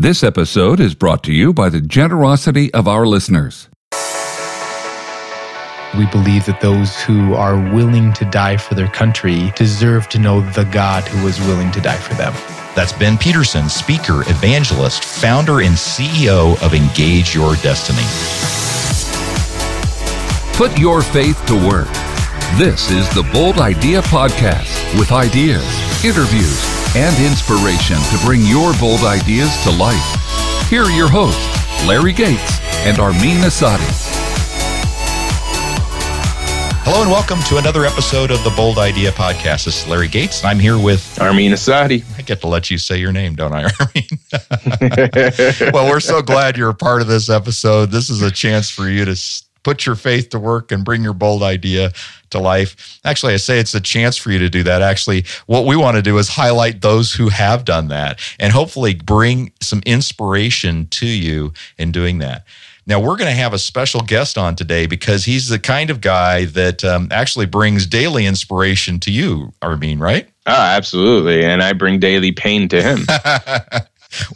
[0.00, 3.68] This episode is brought to you by the generosity of our listeners.
[5.94, 10.40] We believe that those who are willing to die for their country deserve to know
[10.52, 12.32] the God who was willing to die for them.
[12.74, 18.08] That's Ben Peterson, speaker, evangelist, founder, and CEO of Engage Your Destiny.
[20.56, 21.92] Put your faith to work.
[22.56, 26.64] This is the Bold Idea Podcast with ideas, interviews,
[26.96, 30.68] and inspiration to bring your bold ideas to life.
[30.70, 31.46] Here are your hosts,
[31.86, 33.84] Larry Gates and Armin Asadi.
[36.82, 39.66] Hello and welcome to another episode of the Bold Idea Podcast.
[39.66, 40.42] This is Larry Gates.
[40.42, 42.02] I'm here with Armin Asadi.
[42.18, 45.70] I get to let you say your name, don't I, Armin?
[45.72, 47.90] well, we're so glad you're a part of this episode.
[47.90, 49.14] This is a chance for you to
[49.62, 51.92] put your faith to work and bring your bold idea
[52.30, 53.00] to life.
[53.04, 54.82] Actually, I say it's a chance for you to do that.
[54.82, 58.94] Actually, what we want to do is highlight those who have done that and hopefully
[58.94, 62.44] bring some inspiration to you in doing that.
[62.86, 66.00] Now, we're going to have a special guest on today because he's the kind of
[66.00, 70.28] guy that um, actually brings daily inspiration to you, Armin, right?
[70.46, 71.44] Oh, absolutely.
[71.44, 73.06] And I bring daily pain to him.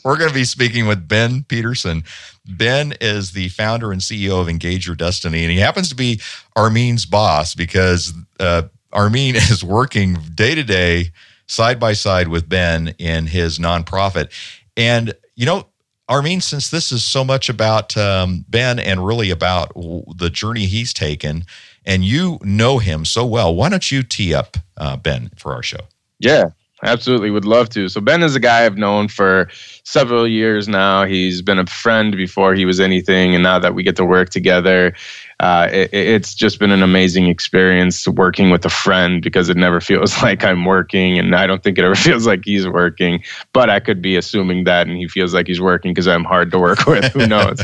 [0.05, 2.05] we're going to be speaking with Ben Peterson.
[2.47, 6.20] Ben is the founder and CEO of Engage Your Destiny, and he happens to be
[6.56, 11.12] Armin's boss because uh, Armin is working day to day,
[11.47, 14.31] side by side with Ben in his nonprofit.
[14.77, 15.66] And, you know,
[16.09, 20.92] Armin, since this is so much about um, Ben and really about the journey he's
[20.92, 21.44] taken,
[21.86, 25.62] and you know him so well, why don't you tee up uh, Ben for our
[25.62, 25.81] show?
[26.19, 26.50] Yeah,
[26.85, 27.31] absolutely.
[27.31, 27.89] Would love to.
[27.89, 29.49] So, Ben is a guy I've known for
[29.85, 31.05] several years now.
[31.05, 33.35] He's been a friend before he was anything.
[33.35, 34.95] And now that we get to work together,
[35.41, 39.81] uh, it, it's just been an amazing experience working with a friend because it never
[39.91, 41.19] feels like I'm working.
[41.19, 43.23] And I don't think it ever feels like he's working.
[43.53, 46.51] But I could be assuming that and he feels like he's working because I'm hard
[46.53, 47.12] to work with.
[47.12, 47.59] Who knows?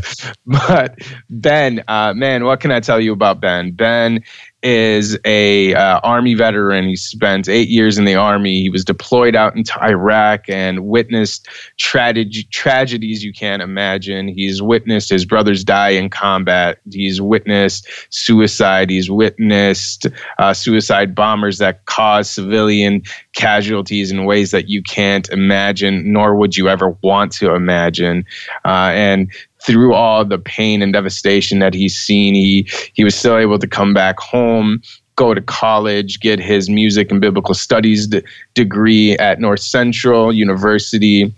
[0.47, 0.99] but
[1.31, 3.73] Ben, uh, man, what can I tell you about Ben?
[3.73, 4.25] Ben
[4.63, 6.85] is a uh, army veteran.
[6.89, 8.61] He spent eight years in the army.
[8.61, 11.49] He was deployed out into Iraq and witnessed
[11.79, 14.29] tragedies you can't imagine.
[14.29, 16.79] He's witnessed his brothers die in combat.
[16.91, 18.91] He's witnessed suicide.
[18.91, 20.07] He's witnessed
[20.39, 23.03] uh, suicide bombers that cause civilian
[23.35, 28.27] casualties in ways that you can't imagine, nor would you ever want to imagine.
[28.65, 29.33] Uh, and
[29.63, 33.67] through all the pain and devastation that he's seen, he he was still able to
[33.67, 34.83] come back home,
[35.17, 38.23] go to college, get his music and biblical studies d-
[38.55, 41.33] degree at North Central University.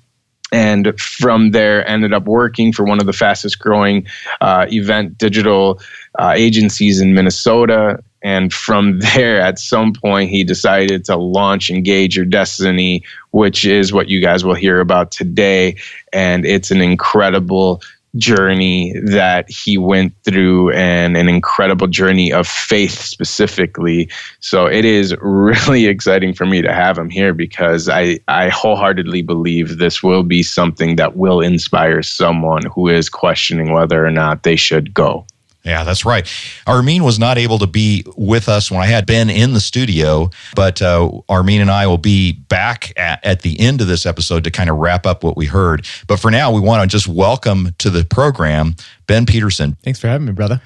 [0.53, 4.07] And from there, ended up working for one of the fastest growing
[4.43, 5.81] uh, event digital
[6.19, 8.05] uh, agencies in Minnesota.
[8.23, 13.93] And from there, at some point, he decided to launch Engage Your Destiny, which is
[13.93, 15.77] what you guys will hear about today.
[16.13, 17.83] And it's an incredible
[18.17, 24.09] journey that he went through and an incredible journey of faith specifically.
[24.41, 29.23] So it is really exciting for me to have him here because I, I wholeheartedly
[29.23, 34.43] believe this will be something that will inspire someone who is questioning whether or not
[34.43, 35.27] they should go.
[35.65, 36.29] Yeah, that's right.
[36.67, 40.29] Armin was not able to be with us when I had Ben in the studio,
[40.57, 44.43] but uh, Armin and I will be back at, at the end of this episode
[44.43, 45.87] to kind of wrap up what we heard.
[46.09, 48.75] But for now, we want to just welcome to the program
[49.07, 49.77] Ben Peterson.
[49.85, 50.61] Thanks for having me, brother.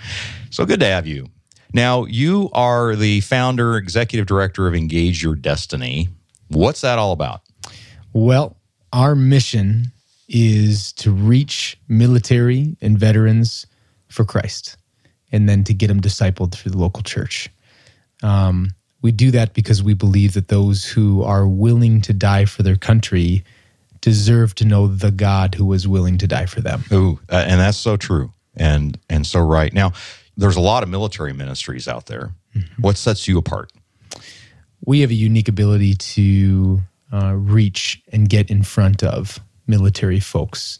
[0.48, 1.28] So good to have you.
[1.74, 6.08] Now, you are the founder, executive director of Engage Your Destiny.
[6.48, 7.42] What's that all about?
[8.14, 8.56] Well,
[8.94, 9.92] our mission
[10.26, 13.66] is to reach military and veterans
[14.08, 14.78] for Christ
[15.32, 17.48] and then to get them discipled through the local church.
[18.22, 18.70] Um,
[19.02, 22.76] we do that because we believe that those who are willing to die for their
[22.76, 23.44] country
[24.00, 26.84] deserve to know the God who was willing to die for them.
[26.92, 29.72] Ooh, uh, and that's so true and and so right.
[29.72, 29.92] Now,
[30.36, 32.32] there's a lot of military ministries out there.
[32.54, 32.82] Mm-hmm.
[32.82, 33.72] What sets you apart?
[34.84, 36.80] We have a unique ability to
[37.12, 40.78] uh, reach and get in front of military folks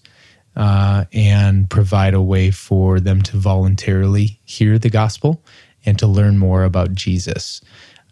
[0.57, 5.43] uh, and provide a way for them to voluntarily hear the gospel
[5.85, 7.61] and to learn more about Jesus.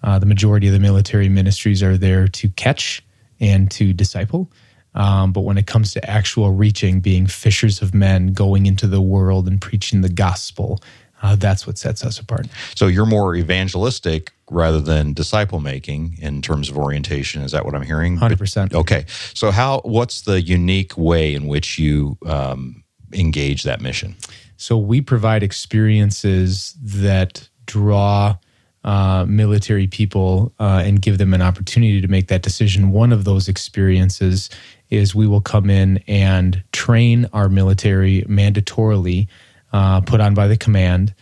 [0.03, 3.03] Uh, the majority of the military ministries are there to catch
[3.41, 4.51] and to disciple.
[4.95, 9.03] Um, but when it comes to actual reaching, being fishers of men, going into the
[9.03, 10.81] world and preaching the gospel,
[11.25, 12.47] uh, that's what sets us apart.
[12.75, 17.43] So you're more evangelistic rather than disciple making in terms of orientation.
[17.43, 18.17] Is that what I'm hearing?
[18.17, 18.75] Hundred percent.
[18.75, 19.07] Okay.
[19.33, 19.81] So how?
[19.85, 22.85] What's the unique way in which you um,
[23.15, 24.17] engage that mission?
[24.59, 28.37] So we provide experiences that draw
[28.85, 32.91] uh, military people uh, and give them an opportunity to make that decision.
[32.91, 34.51] One of those experiences
[34.91, 39.27] is we will come in and train our military mandatorily,
[39.75, 41.13] uh, put on by the command,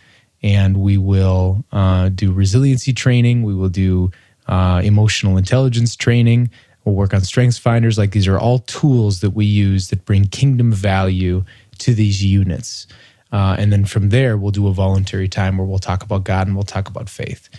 [0.43, 3.41] and we will uh, do resiliency training.
[3.41, 4.11] We will do
[4.47, 6.51] uh, emotional intelligence training.
[6.85, 7.97] We'll work on strengths finders.
[7.97, 11.43] Like these are all tools that we use that bring kingdom value
[11.79, 12.85] to these units.
[13.31, 16.45] Uh, and then from there, we'll do a voluntary time where we'll talk about God
[16.45, 17.49] and we'll talk about faith.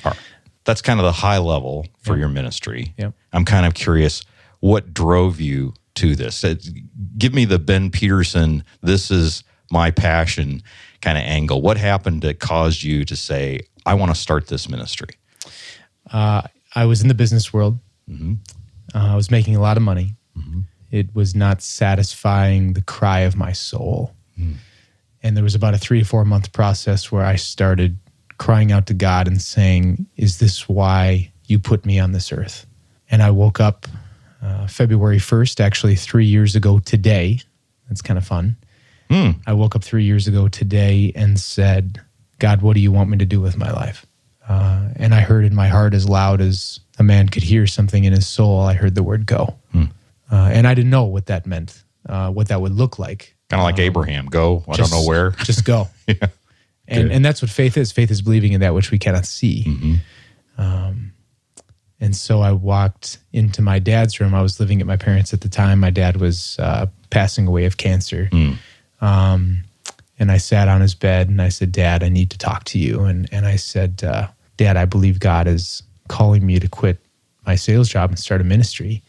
[0.65, 2.95] That's kind of the high level for your ministry.
[3.33, 4.25] I'm kind of curious
[4.61, 6.45] what drove you to this.
[6.45, 6.69] It-
[7.19, 10.63] give me the Ben Peterson, this is my passion
[11.05, 11.61] kind of angle.
[11.61, 15.11] What happened that caused you to say, I want to start this ministry?
[16.75, 17.79] I was in the business world.
[18.11, 18.35] Mm-hmm.
[18.95, 20.17] Uh, I was making a lot of money.
[20.91, 24.15] It was not satisfying the cry of my soul.
[24.39, 24.55] Mm.
[25.23, 27.99] And there was about a three to four month process where I started
[28.39, 32.67] crying out to God and saying, Is this why you put me on this earth?
[33.11, 33.87] And I woke up
[34.43, 37.41] uh, February 1st, actually three years ago today.
[37.89, 38.57] That's kind of fun.
[39.15, 39.31] Hmm.
[39.47, 42.01] I woke up three years ago today and said,
[42.41, 44.05] God, what do you want me to do with my life?
[44.49, 48.03] Uh, and I heard in my heart, as loud as a man could hear something
[48.03, 49.55] in his soul, I heard the word go.
[50.33, 53.37] Uh, and I didn't know what that meant, uh, what that would look like.
[53.51, 55.31] Kind of like Abraham, go, I don't know where.
[55.45, 55.87] Just go.
[56.09, 56.27] yeah.
[56.89, 57.93] And, and that's what faith is.
[57.93, 59.63] Faith is believing in that which we cannot see.
[60.59, 61.13] Um,
[62.01, 64.35] and so I walked into my dad's room.
[64.35, 65.79] I was living at my parents' at the time.
[65.79, 68.29] My dad was uh, passing away of cancer.
[69.01, 69.65] Um,
[70.19, 72.79] and I sat on his bed and I said, Dad, I need to talk to
[72.79, 73.03] you.
[73.05, 76.99] And, and I said, uh, Dad, I believe God is calling me to quit
[77.47, 79.03] my sales job and start a ministry.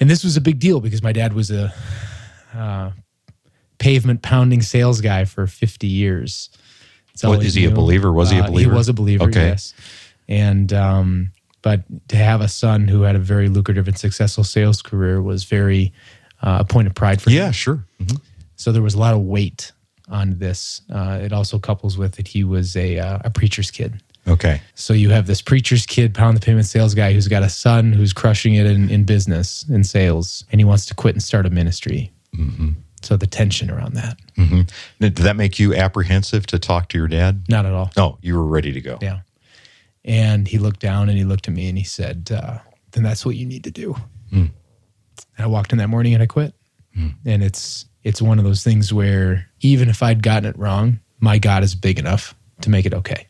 [0.00, 1.72] And this was a big deal because my dad was a
[2.54, 2.90] uh,
[3.78, 6.50] pavement pounding sales guy for 50 years.
[7.22, 8.12] What, is he a believer?
[8.12, 8.70] Was he a Uh, believer?
[8.72, 9.46] He was a believer, Okay.
[9.46, 9.72] yes.
[10.28, 11.30] And, um,
[11.62, 15.44] but to have a son who had a very lucrative and successful sales career was
[15.44, 15.92] very
[16.42, 17.36] uh, a point of pride for him.
[17.36, 17.84] Yeah, sure.
[18.02, 18.20] Mhm.
[18.64, 19.72] So there was a lot of weight
[20.08, 20.80] on this.
[20.90, 24.02] Uh, it also couples with that he was a, uh, a preacher's kid.
[24.26, 24.62] Okay.
[24.74, 27.92] So you have this preacher's kid, pound the payment sales guy who's got a son
[27.92, 31.44] who's crushing it in, in business, in sales, and he wants to quit and start
[31.44, 32.10] a ministry.
[33.02, 34.62] So the tension around that, hmm
[34.98, 37.44] Did that make you apprehensive to talk to your dad?
[37.50, 37.90] not at all.
[37.98, 38.96] No, you were ready to go.
[39.02, 39.20] Yeah.
[40.06, 42.60] And he looked down and he looked at me and he said, uh,
[42.92, 43.94] then that's what you need to do.
[44.32, 44.50] And
[45.38, 46.54] I walked in that morning and I quit.
[47.26, 51.38] And it's it's one of those things where even if I'd gotten it wrong, my
[51.38, 53.26] God is big enough to make it okay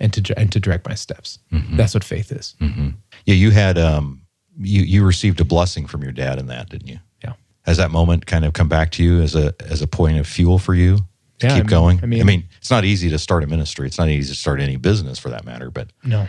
[0.00, 1.38] and to and to direct my steps.
[1.72, 2.54] That's what faith is.
[2.60, 4.22] Yeah, you had um,
[4.60, 6.98] you you received a blessing from your dad in that, didn't you?
[7.24, 7.32] Yeah.
[7.62, 10.26] Has that moment kind of come back to you as a as a point of
[10.26, 10.98] fuel for you
[11.40, 12.00] to Yeah, I keep mean- going?
[12.02, 13.86] I mean- it's not easy to start a ministry.
[13.86, 15.70] It's not easy to start any business for that matter.
[15.70, 16.26] But No,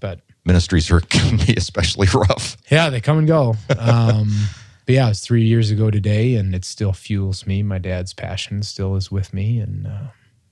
[0.00, 2.56] but ministries are can be especially rough.
[2.70, 3.56] yeah, they come and go.
[3.78, 4.32] Um,
[4.88, 7.62] but yeah, it was three years ago today, and it still fuels me.
[7.62, 10.06] My dad's passion still is with me, and uh,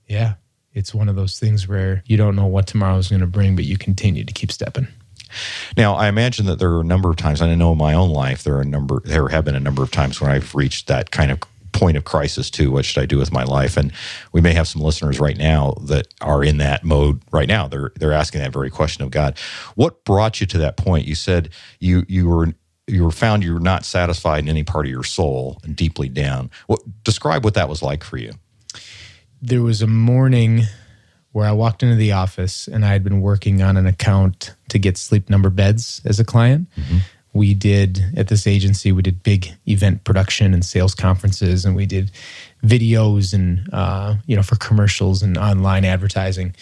[0.07, 0.35] yeah,
[0.75, 3.57] it's one of those things where you don't know what tomorrow is going to bring,
[3.57, 4.89] but you continue to keep stepping.
[5.79, 7.95] Now, I imagine that there are a number of times, and I know in my
[7.95, 10.55] own life there are a number, there have been a number of times when I've
[10.55, 11.41] reached that kind of
[11.73, 12.71] point of crisis too.
[12.71, 13.79] What should I do with my life?
[13.79, 13.91] And
[14.33, 17.69] we may have some listeners right now that are in that mode right now.
[17.69, 19.39] They're they're asking that very question of God.
[19.77, 21.07] What brought you to that point?
[21.07, 21.49] You said
[21.81, 22.49] you you were
[22.87, 26.09] you were found you were not satisfied in any part of your soul and deeply
[26.09, 26.51] down.
[26.67, 28.33] What describe what that was like for you?
[29.43, 30.63] There was a morning
[31.33, 34.79] where I walked into the office and I had been working on an account to
[34.79, 36.69] get sleep number beds as a client.
[37.35, 41.85] We did at this agency, we did big event production and sales conferences, and we
[41.85, 42.11] did
[42.65, 46.55] videos and uh, you know for commercials and online advertising.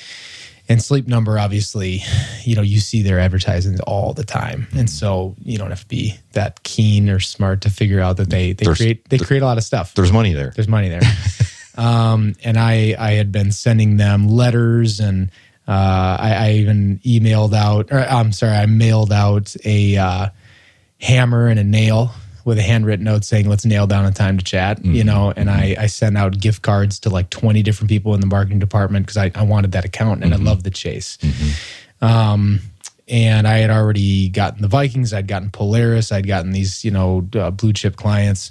[0.69, 2.03] And Sleep Number, obviously,
[2.43, 5.89] you know, you see their advertising all the time, and so you don't have to
[5.89, 9.43] be that keen or smart to figure out that they they There's- create they create
[9.43, 9.95] a lot of stuff.
[9.95, 10.53] There's money there.
[10.55, 11.03] There's money there.
[11.77, 15.31] um, and I, I had been sending them letters and
[15.69, 20.29] uh, I, I even emailed out, or I'm sorry, I mailed out a uh,
[21.01, 24.45] hammer and a nail with a handwritten note saying, let's nail down a time to
[24.45, 28.15] chat, you know, and I, I sent out gift cards to like 20 different people
[28.15, 31.17] in the marketing department because I, I wanted that account and I love the chase.
[32.03, 32.61] Um,
[33.09, 37.27] and I had already gotten the Vikings, I'd gotten Polaris, I'd gotten these, you know,
[37.35, 38.51] uh, blue chip clients,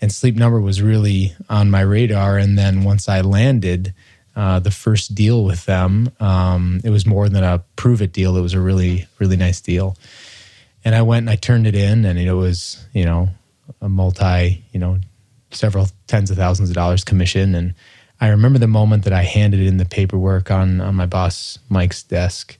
[0.00, 2.36] and Sleep Number was really on my radar.
[2.36, 3.94] And then once I landed
[4.36, 8.36] uh, the first deal with them, um, it was more than a prove it deal.
[8.36, 9.96] It was a really, really nice deal.
[10.84, 13.28] And I went and I turned it in, and it was, you know,
[13.80, 14.98] a multi, you know,
[15.50, 17.54] several tens of thousands of dollars commission.
[17.54, 17.74] And
[18.20, 22.02] I remember the moment that I handed in the paperwork on on my boss Mike's
[22.02, 22.58] desk.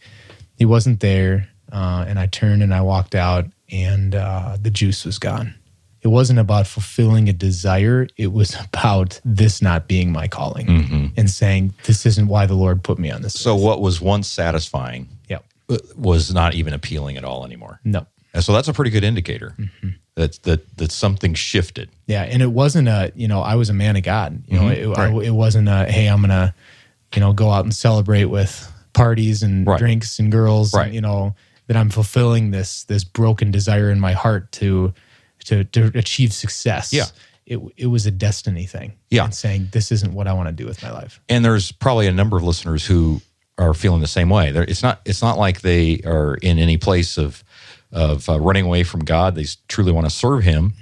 [0.57, 5.05] He wasn't there, uh, and I turned and I walked out, and uh, the juice
[5.05, 5.55] was gone.
[6.03, 8.07] it wasn't about fulfilling a desire.
[8.17, 12.83] It was about this not being my calling and saying, this isn't why the Lord
[12.83, 13.33] put me on this.
[13.41, 15.45] So what was once satisfying Yep.
[15.71, 17.81] uh, was not even appealing at all anymore.
[17.85, 18.07] No.
[18.35, 19.89] And so that's a pretty good indicator Mm-hmm.
[20.17, 21.89] that that that something shifted.
[22.07, 24.43] Yeah, and it wasn't a you know I was a man of God.
[24.47, 26.55] You know, it, I- it wasn't a hey I'm gonna
[27.15, 29.79] you know go out and celebrate with parties and Right.
[29.79, 30.75] drinks and girls.
[30.75, 30.87] Right.
[30.87, 31.35] And, you know
[31.69, 34.93] that I'm fulfilling this this broken desire in my heart to
[35.47, 36.93] to to achieve success.
[36.93, 37.05] Yeah.
[37.47, 38.95] It it was a destiny thing.
[39.11, 39.25] Yeah.
[39.25, 41.21] and saying this isn't what I want to do with my life.
[41.29, 43.21] And there's probably a number of listeners who
[43.59, 44.51] are feeling the same way.
[44.51, 47.45] There, it's not it's not like they are in any place of
[47.95, 49.35] of uh, running away from God.
[49.35, 50.75] They truly want to serve Him,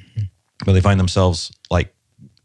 [0.65, 1.95] but they find themselves like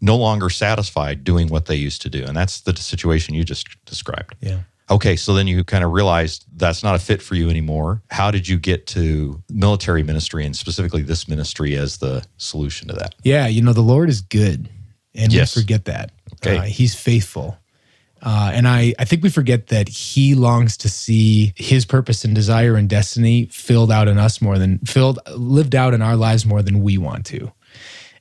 [0.01, 3.67] no longer satisfied doing what they used to do, and that's the situation you just
[3.86, 4.36] described.
[4.41, 4.59] Yeah.
[4.89, 8.01] Okay, so then you kind of realized that's not a fit for you anymore.
[8.09, 12.93] How did you get to military ministry and specifically this ministry as the solution to
[12.93, 13.15] that?
[13.24, 14.69] Yeah, you know, the Lord is good.
[15.13, 15.55] And Yes.
[15.55, 16.12] we forget that.
[16.36, 16.57] Okay.
[16.57, 17.57] Uh, he's faithful.
[18.21, 22.33] Uh, and I, I think we forget that he longs to see his purpose and
[22.33, 26.45] desire and destiny filled out in us more than filled, lived out in our lives
[26.45, 27.51] more than we want to.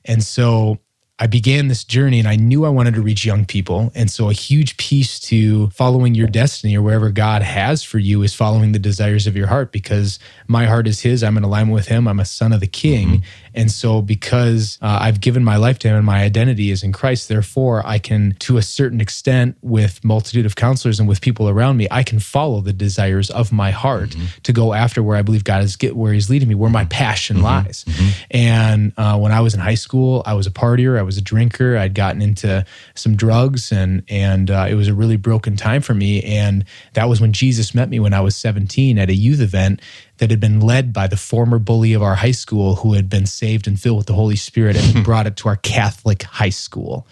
[0.05, 0.79] And so
[1.19, 3.91] I began this journey and I knew I wanted to reach young people.
[3.95, 8.21] And so a huge piece to following your destiny or wherever God has for you
[8.21, 11.23] is following the desires of your heart because my heart is his.
[11.23, 12.07] I'm in alignment with him.
[12.07, 13.23] I'm a son of the king.
[13.57, 16.93] And so because uh, I've given my life to him and my identity is in
[16.93, 21.49] Christ, therefore I can, to a certain extent, with multitude of counselors and with people
[21.49, 25.23] around me, I can follow the desires of my heart to go after where I
[25.23, 27.83] believe God is get where he's leading me, where my passion lies.
[28.29, 30.99] And uh, when I was in high school, I was a partier.
[30.99, 31.77] I was a drinker.
[31.77, 35.95] I'd gotten into some drugs, and and uh, it was a really broken time for
[35.95, 36.21] me.
[36.23, 39.81] And that was when Jesus met me when I was 17 at a youth event
[40.17, 43.25] that had been led by the former bully of our high school, who had been
[43.25, 47.05] saved and filled with the Holy Spirit, and brought it to our Catholic high school.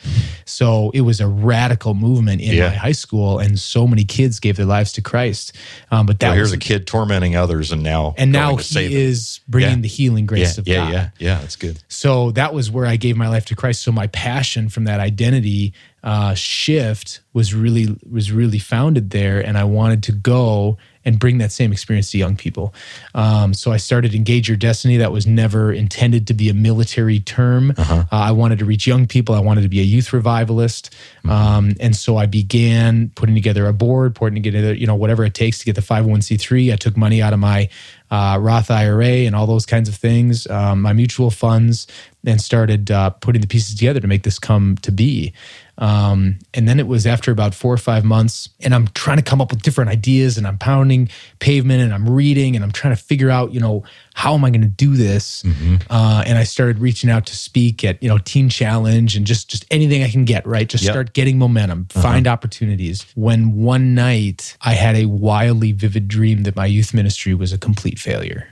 [0.45, 2.69] So it was a radical movement in Yeah.
[2.69, 5.53] my high school, and so many kids gave their lives to Christ.
[5.91, 8.95] Um, but that Well, here's was a kid tormenting others, and now and now he
[8.95, 9.81] is bringing Yeah.
[9.81, 10.71] the healing yeah, grace of God.
[10.71, 11.37] yeah, yeah, yeah.
[11.39, 11.77] That's good.
[11.87, 13.81] So that was where I gave my life to Christ.
[13.83, 19.57] So my passion from that identity uh, shift was really was really founded there, and
[19.57, 22.73] I wanted to go and bring that same experience to young people.
[23.13, 24.97] Um, so I started Engage Your Destiny.
[24.97, 27.73] That was never intended to be a military term.
[27.77, 29.35] Uh, I wanted to reach young people.
[29.35, 30.93] I wanted to be a youth revivalist,
[31.29, 35.33] um, and so I began putting together a board, putting together you know whatever it
[35.33, 36.73] takes to get the five hundred one c three.
[36.73, 37.69] I took money out of my
[38.11, 41.87] uh, Roth IRA and all those kinds of things, um, my mutual funds,
[42.25, 45.33] and started uh, putting the pieces together to make this come to be.
[45.77, 49.23] Um, and then it was after about four or five months, and I'm trying to
[49.23, 52.95] come up with different ideas, and I'm pounding pavement, and I'm reading, and I'm trying
[52.95, 55.43] to figure out, you know, how am I going to do this?
[55.89, 59.49] Uh, and I started reaching out to speak at, you know, Teen Challenge and just
[59.49, 60.67] just anything I can get, right?
[60.67, 60.93] Just Yep.
[60.93, 63.05] start getting momentum, find opportunities.
[63.15, 67.57] When one night I had a wildly vivid dream that my youth ministry was a
[67.57, 68.47] complete failure.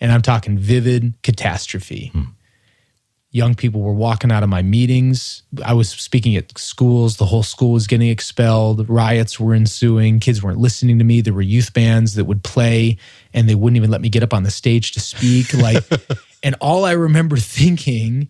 [0.00, 2.12] And I'm talking vivid catastrophe.
[3.34, 5.42] Young people were walking out of my meetings.
[5.64, 7.16] I was speaking at schools.
[7.16, 8.86] The whole school was getting expelled.
[8.90, 10.20] Riots were ensuing.
[10.20, 11.22] Kids weren't listening to me.
[11.22, 12.98] There were youth bands that would play
[13.32, 15.54] and they wouldn't even let me get up on the stage to speak.
[15.62, 15.84] Like,
[16.42, 18.28] and all I remember thinking,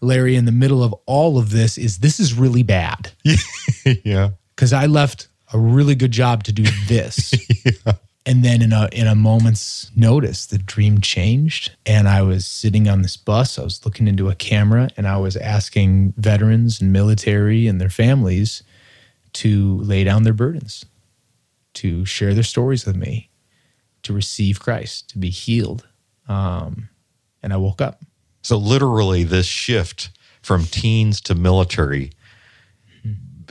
[0.00, 3.10] Larry, in the middle of all of this, is this is really bad
[4.04, 4.30] yeah.
[4.54, 7.32] because I left a really good job to do this.
[8.26, 12.88] And then in a in a moment's notice, the dream changed, and I was sitting
[12.88, 13.56] on this bus.
[13.56, 17.88] I was looking into a camera, and I was asking veterans and military and their
[17.88, 18.64] families
[19.34, 20.84] to lay down their burdens,
[21.74, 23.30] to share their stories with me,
[24.02, 25.86] to receive Christ, to be healed.
[26.26, 26.88] Um,
[27.44, 28.02] and I woke up.
[28.42, 30.10] So literally, this shift
[30.42, 32.10] from teens to military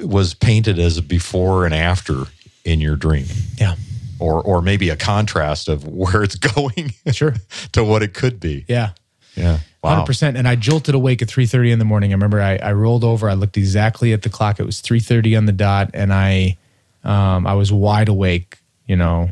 [0.01, 2.25] was painted as a before and after
[2.65, 3.25] in your dream,
[3.58, 3.75] Yeah,
[4.19, 7.36] or or maybe a contrast of where it's going sure.
[7.74, 8.65] to what it could be.
[8.67, 8.91] Yeah.
[9.36, 9.60] Yeah.
[9.84, 12.12] 100% And I jolted awake at three thirty in the morning.
[12.12, 13.29] I remember I, I rolled over.
[13.29, 14.60] I looked exactly at the clock.
[14.60, 16.57] It was three thirty on the dot, and I
[17.03, 18.60] um, I was wide awake.
[18.88, 19.29] You know,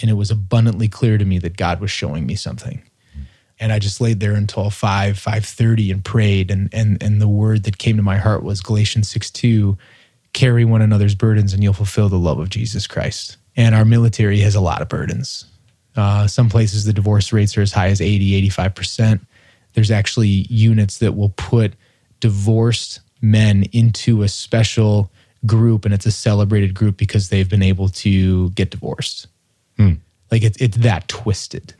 [0.00, 2.82] and it was abundantly clear to me that God was showing me something.
[3.60, 6.50] And I just laid there until five five thirty and prayed.
[6.50, 9.76] And and and the word that came to my heart was Galatians six two,
[10.32, 13.36] carry one another's burdens, and you'll fulfill the love of Jesus Christ.
[13.56, 15.44] And our military has a lot of burdens.
[15.94, 19.20] Uh, some places the divorce rates are as high as 80, 85%.
[19.74, 21.74] There's actually units that will put
[22.20, 25.10] divorced men into a special
[25.44, 29.26] group, and it's a celebrated group because they've been able to get divorced.
[30.30, 31.74] Like it's, it's that twisted.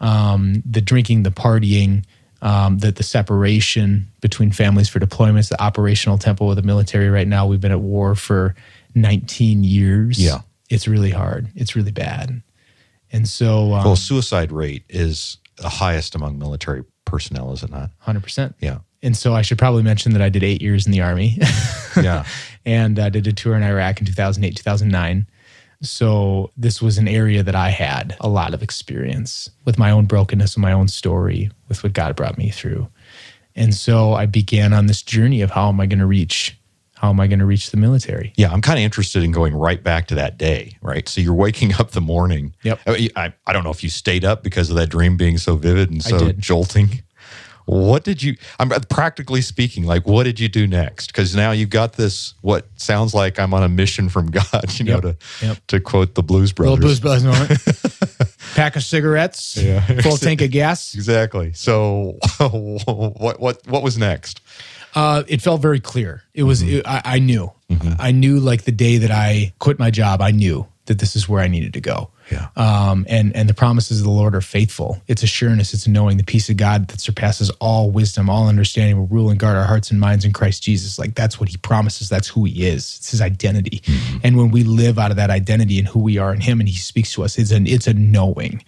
[0.00, 2.04] Um, the drinking, the partying,
[2.42, 7.26] um, that the separation between families for deployments, the operational tempo of the military right
[7.26, 8.54] now, we've been at war for
[8.94, 10.22] 19 years.
[10.22, 10.40] Yeah.
[10.68, 11.48] It's really hard.
[11.54, 12.42] It's really bad.
[13.10, 17.90] And so, um, well, suicide rate is the highest among military personnel, is it not?
[18.06, 18.54] 100%.
[18.60, 18.78] Yeah.
[19.02, 21.38] And so I should probably mention that I did eight years in the Army.
[22.00, 22.24] Yeah.
[22.64, 25.26] and uh, did a tour in Iraq in 2008, 2009.
[25.82, 30.06] So this was an area that I had a lot of experience with my own
[30.06, 32.88] brokenness and my own story, with what God brought me through.
[33.54, 36.57] And so I began on this journey of how am I going to reach
[37.00, 38.32] how am I going to reach the military?
[38.36, 41.08] Yeah, I'm kind of interested in going right back to that day, right?
[41.08, 42.54] So you're waking up the morning.
[42.64, 42.80] Yep.
[42.86, 45.54] I, I, I don't know if you stayed up because of that dream being so
[45.56, 47.02] vivid and so jolting.
[47.66, 51.08] What did you, I'm uh, practically speaking, like, what did you do next?
[51.08, 54.86] Because now you've got this, what sounds like I'm on a mission from God, you
[54.86, 55.58] know, to, Yep.
[55.68, 56.82] to quote the Blues Brothers.
[56.82, 58.34] Little blues buzz moment.
[58.54, 59.82] Pack of cigarettes, Yeah.
[60.00, 60.94] full tank of gas.
[60.94, 61.52] Exactly.
[61.52, 64.40] So what, what, what was next?
[64.94, 66.22] Uh, it felt very clear.
[66.34, 66.62] It was.
[66.62, 66.76] Mm-hmm.
[66.78, 67.52] It, I, I knew.
[67.98, 70.22] I knew like the day that I quit my job.
[70.22, 72.10] I knew that this is where I needed to go.
[72.32, 72.48] Yeah.
[72.56, 75.00] Um, and and the promises of the Lord are faithful.
[75.06, 75.72] It's a sureness.
[75.72, 76.16] It's a knowing.
[76.16, 79.64] The peace of God that surpasses all wisdom, all understanding, will rule and guard our
[79.64, 80.98] hearts and minds in Christ Jesus.
[80.98, 82.08] Like that's what He promises.
[82.08, 82.96] That's who He is.
[82.98, 83.82] It's His identity.
[84.22, 86.68] And when we live out of that identity and who we are in Him, and
[86.68, 88.64] He speaks to us, it's an it's a knowing.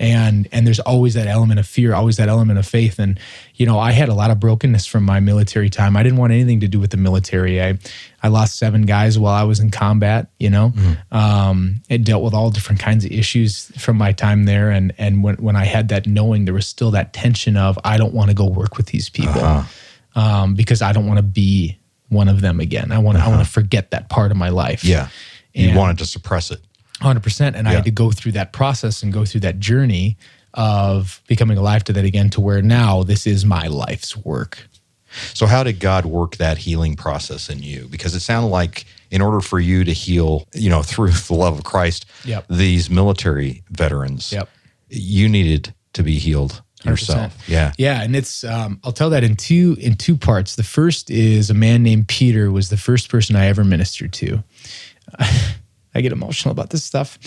[0.00, 2.98] And and there's always that element of fear, always that element of faith.
[2.98, 3.20] And
[3.54, 5.94] you know, I had a lot of brokenness from my military time.
[5.94, 7.62] I didn't want anything to do with the military.
[7.62, 7.78] I
[8.22, 10.30] I lost seven guys while I was in combat.
[10.38, 10.72] You know,
[11.12, 14.70] um, it dealt with all different kinds of issues from my time there.
[14.70, 17.98] And and when when I had that knowing, there was still that tension of I
[17.98, 19.42] don't want to go work with these people
[20.14, 21.78] um, because I don't want to be
[22.08, 22.90] one of them again.
[22.90, 24.82] I want I want to forget that part of my life.
[24.82, 25.08] Yeah.
[25.52, 26.60] You And- wanted to suppress it.
[27.00, 30.16] Hundred percent, and I had to go through that process and go through that journey
[30.54, 34.66] of becoming alive to that again, to where now this is my life's work.
[35.34, 37.88] So, how did God work that healing process in you?
[37.90, 41.58] Because it sounded like, in order for you to heal, you know, through the love
[41.58, 42.46] of Christ, Yep.
[42.50, 44.48] these military veterans, Yep.
[44.88, 46.90] you needed to be healed 100%.
[46.90, 47.48] yourself.
[47.48, 47.72] Yeah.
[47.78, 50.56] Yeah, and it's um, I'll tell that in two in two parts.
[50.56, 54.44] The first is a man named Peter was the first person I ever ministered to.
[56.00, 57.18] I get emotional about this stuff.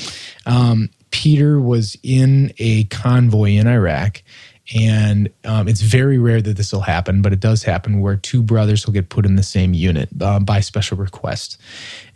[0.48, 4.24] Um, Peter was in a convoy in Iraq,
[4.76, 8.42] and um, it's very rare that this will happen, but it does happen where two
[8.42, 11.60] brothers will get put in the same unit uh, by special request.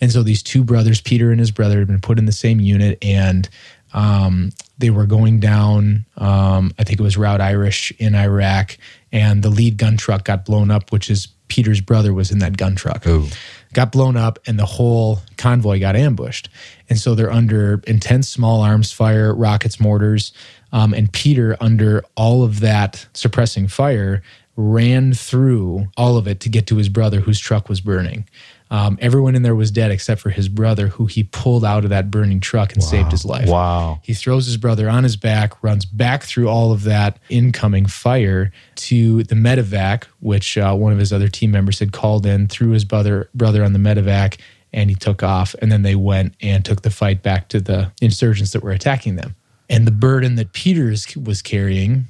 [0.02, 2.60] And so these two brothers, Peter and his brother, had been put in the same
[2.60, 3.48] unit, and
[3.94, 8.80] um, they were going down, um, I think it was Route Irish in Iraq,
[9.12, 12.58] and the lead gun truck got blown up, which is Peter's brother was in that
[12.58, 13.06] gun truck.
[13.06, 13.28] Ooh.
[13.74, 16.50] Got blown up, and the whole convoy got ambushed.
[16.90, 20.32] And so they're under intense small arms fire, rockets, mortars.
[20.72, 24.22] Um, and Peter, under all of that suppressing fire,
[24.56, 28.28] ran through all of it to get to his brother whose truck was burning.
[28.70, 31.90] Um, everyone in there was dead except for his brother, who he pulled out of
[31.92, 33.48] that burning truck and saved his life.
[33.48, 34.00] Wow.
[34.04, 38.52] He throws his brother on his back, runs back through all of that incoming fire
[38.76, 42.72] to the medevac, which uh, one of his other team members had called in, threw
[42.72, 44.38] his brother brother on the medevac,
[44.74, 45.56] and he took off.
[45.62, 49.16] And then they went and took the fight back to the insurgents that were attacking
[49.16, 49.36] them.
[49.70, 52.06] And the burden that Peters was carrying,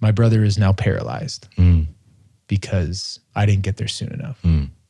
[0.00, 1.48] my brother is now paralyzed
[2.46, 4.40] because I didn't get there soon enough,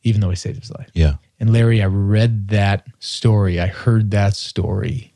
[0.02, 0.90] even though he saved his life.
[0.94, 1.14] Yeah.
[1.40, 3.60] And Larry, I read that story.
[3.60, 5.14] I heard that story,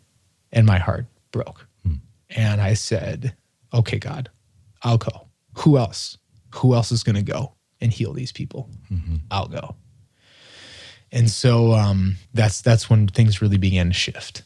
[0.52, 1.66] and my heart broke.
[2.30, 3.34] And I said,
[3.74, 4.30] Okay, God,
[4.82, 5.28] I'll go.
[5.58, 6.18] Who else?
[6.56, 8.68] Who else is going to go and heal these people?
[9.30, 9.76] I'll go.
[11.10, 14.42] And so um, that's that's when things really began to shift.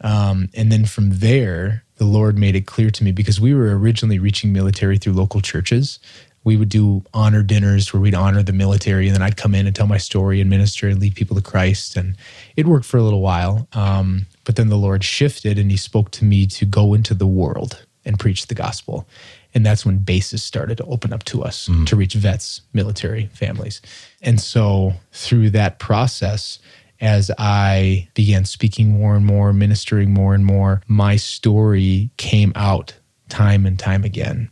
[0.00, 3.78] Um, and then from there, the Lord made it clear to me because we were
[3.78, 5.98] originally reaching military through local churches.
[6.44, 9.66] We would do honor dinners where we'd honor the military, and then I'd come in
[9.66, 11.96] and tell my story and minister and lead people to Christ.
[11.96, 12.16] And
[12.56, 13.66] it worked for a little while.
[13.72, 17.26] Um, but then the Lord shifted and He spoke to me to go into the
[17.26, 19.08] world and preach the gospel.
[19.54, 23.80] And that's when bases started to open up to us to reach vets, military families.
[24.20, 26.58] And so through that process,
[27.00, 32.94] as I began speaking more and more, ministering more and more, my story came out
[33.28, 34.50] time and time again.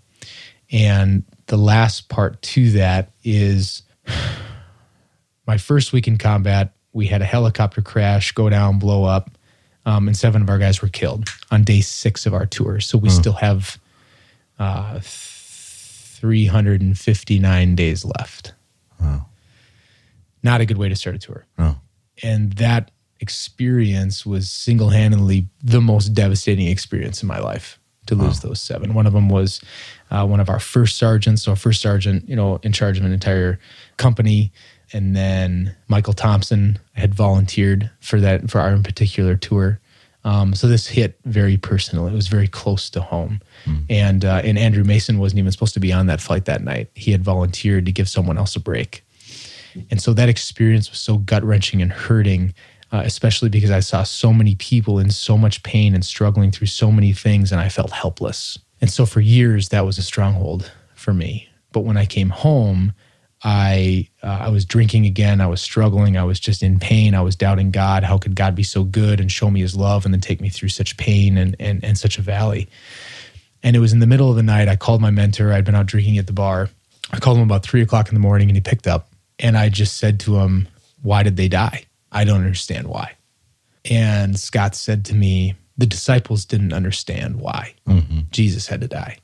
[0.71, 3.83] And the last part to that is
[5.47, 9.31] my first week in combat, we had a helicopter crash, go down, blow up,
[9.85, 12.81] um, and seven of our guys were killed on day six of our tour.
[12.81, 13.79] So we still have
[14.59, 18.55] uh, 359 days left.
[20.45, 21.79] Not a good way to start a tour Oh.
[22.23, 28.61] and that experience was single-handedly the most devastating experience in my life to lose those
[28.61, 28.95] seven.
[28.95, 29.61] One of them was
[30.11, 33.13] uh, one of our first sergeants, so first sergeant, you know, in charge of an
[33.13, 33.59] entire
[33.97, 34.53] company.
[34.93, 39.81] And then Michael Thompson had volunteered for that for our particular tour.
[40.25, 42.07] Um, so this hit very personal.
[42.07, 43.41] It was very close to home,
[43.91, 46.91] and uh, and Andrew Mason wasn't even supposed to be on that flight that night.
[46.95, 49.05] He had volunteered to give someone else a break,
[49.91, 52.55] and so that experience was so gut wrenching and hurting,
[52.93, 56.67] uh, especially because I saw so many people in so much pain and struggling through
[56.67, 58.59] so many things, and I felt helpless.
[58.81, 61.49] And so for years that was a stronghold for me.
[61.73, 62.93] But when I came home,
[63.43, 65.41] I uh, I was drinking again.
[65.41, 66.17] I was struggling.
[66.17, 67.15] I was just in pain.
[67.15, 68.05] I was doubting God.
[68.05, 70.49] How could God be so good and show me His love and then take me
[70.49, 72.69] through such pain and and and such a valley?
[73.63, 74.69] And it was in the middle of the night.
[74.69, 75.53] I called my mentor.
[75.53, 76.69] I'd been out drinking at the bar.
[77.11, 79.09] I called him about three o'clock in the morning, and he picked up.
[79.39, 80.69] And I just said to him,
[81.01, 81.87] "Why did they die?
[82.13, 83.17] I don't understand why."
[83.85, 88.21] And Scott said to me, "The disciples didn't understand why mm-hmm.
[88.31, 89.19] Jesus had to die,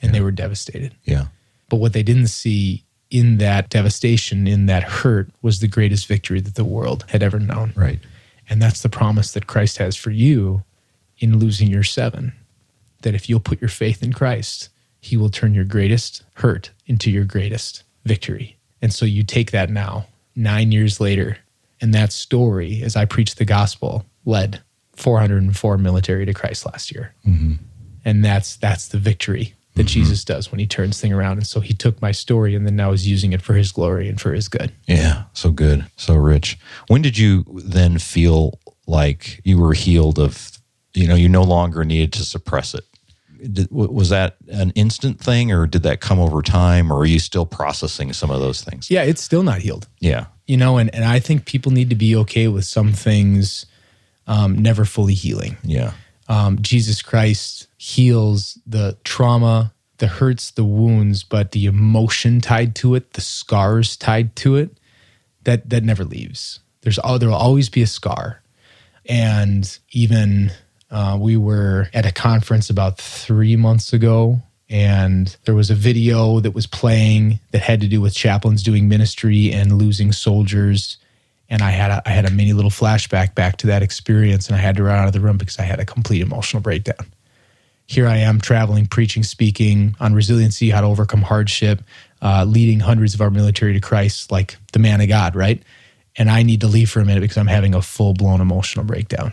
[0.00, 1.26] and they were devastated." Yeah.
[1.68, 6.40] But what they didn't see in that devastation, in that hurt, was the greatest victory
[6.40, 7.72] that the world had ever known.
[7.76, 7.98] Right.
[8.48, 10.64] And that's the promise that Christ has for you
[11.18, 12.32] in losing your seven.
[13.02, 14.68] That if you'll put your faith in Christ,
[15.00, 18.56] he will turn your greatest hurt into your greatest victory.
[18.82, 21.38] And so you take that now, nine years later,
[21.80, 24.60] and that story, as I preached the gospel, led
[24.96, 27.14] 404 military to Christ last year.
[27.26, 27.54] Mm-hmm.
[28.04, 30.00] And that's that's the victory that mm-hmm.
[30.00, 31.38] Jesus does when he turns thing around.
[31.38, 34.08] And so he took my story and then now is using it for his glory
[34.08, 34.72] and for his good.
[34.86, 35.24] Yeah.
[35.32, 35.86] So good.
[35.96, 36.58] So rich.
[36.88, 40.58] When did you then feel like you were healed of,
[40.94, 42.84] you know, you no longer needed to suppress it?
[43.52, 47.18] Did, was that an instant thing or did that come over time or are you
[47.18, 48.90] still processing some of those things?
[48.90, 49.88] Yeah, it's still not healed.
[50.00, 50.26] Yeah.
[50.50, 53.66] You know and, and i think people need to be okay with some things
[54.26, 55.56] um, never fully healing.
[55.62, 55.92] Yeah.
[56.28, 62.94] um, jesus christ heals the trauma the hurts the wounds but the emotion tied to
[62.94, 64.76] it the scars tied to it
[65.44, 66.60] that that never leaves.
[66.82, 68.42] There's all there will always be a scar.
[69.06, 70.52] And even
[70.90, 76.40] uh, we were at a conference about three months ago and there was a video
[76.40, 80.96] that was playing that had to do with chaplains doing ministry and losing soldiers
[81.48, 84.56] and i had a, I had a mini little flashback back to that experience and
[84.56, 87.06] i had to run out of the room because i had a complete emotional breakdown
[87.90, 91.82] here I am traveling, preaching, speaking on resiliency, how to overcome hardship,
[92.22, 95.60] uh, leading hundreds of our military to Christ, like the man of God, right?
[96.14, 98.84] And I need to leave for a minute because I'm having a full blown emotional
[98.84, 99.32] breakdown.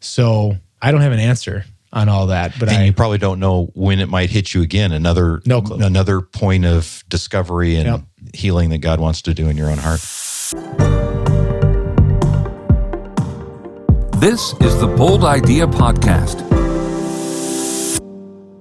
[0.00, 1.64] So I don't have an answer
[1.96, 4.60] on all that, but And I you probably don't know when it might hit you
[4.62, 4.92] again.
[4.92, 5.78] Another No clue.
[5.84, 8.00] another point of discovery and Yep.
[8.34, 10.00] healing that God wants to do in your own heart.
[14.20, 16.40] This is the Bold Idea Podcast.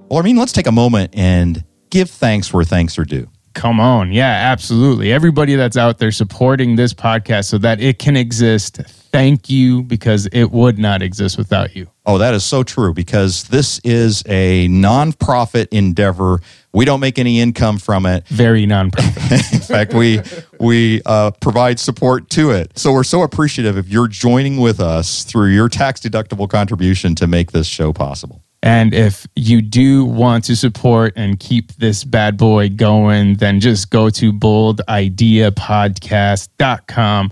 [0.09, 3.27] Well, I mean, let's take a moment and give thanks where thanks are due.
[3.53, 4.11] Come on.
[4.11, 5.11] Yeah, absolutely.
[5.11, 8.81] Everybody that's out there supporting this podcast so that it can exist,
[9.15, 11.87] thank you because it would not exist without you.
[12.05, 16.41] Oh, that is so true because this is a nonprofit endeavor.
[16.73, 18.27] We don't make any income from it.
[18.27, 19.53] Very nonprofit.
[19.53, 20.19] In fact, we
[20.59, 22.77] we uh, provide support to it.
[22.77, 27.25] So we're so appreciative if you're joining with us through your tax deductible contribution to
[27.25, 28.43] make this show possible.
[28.61, 33.91] and if you do want to support and keep this bad boy going, then just
[33.91, 37.31] go to boldideapodcast.com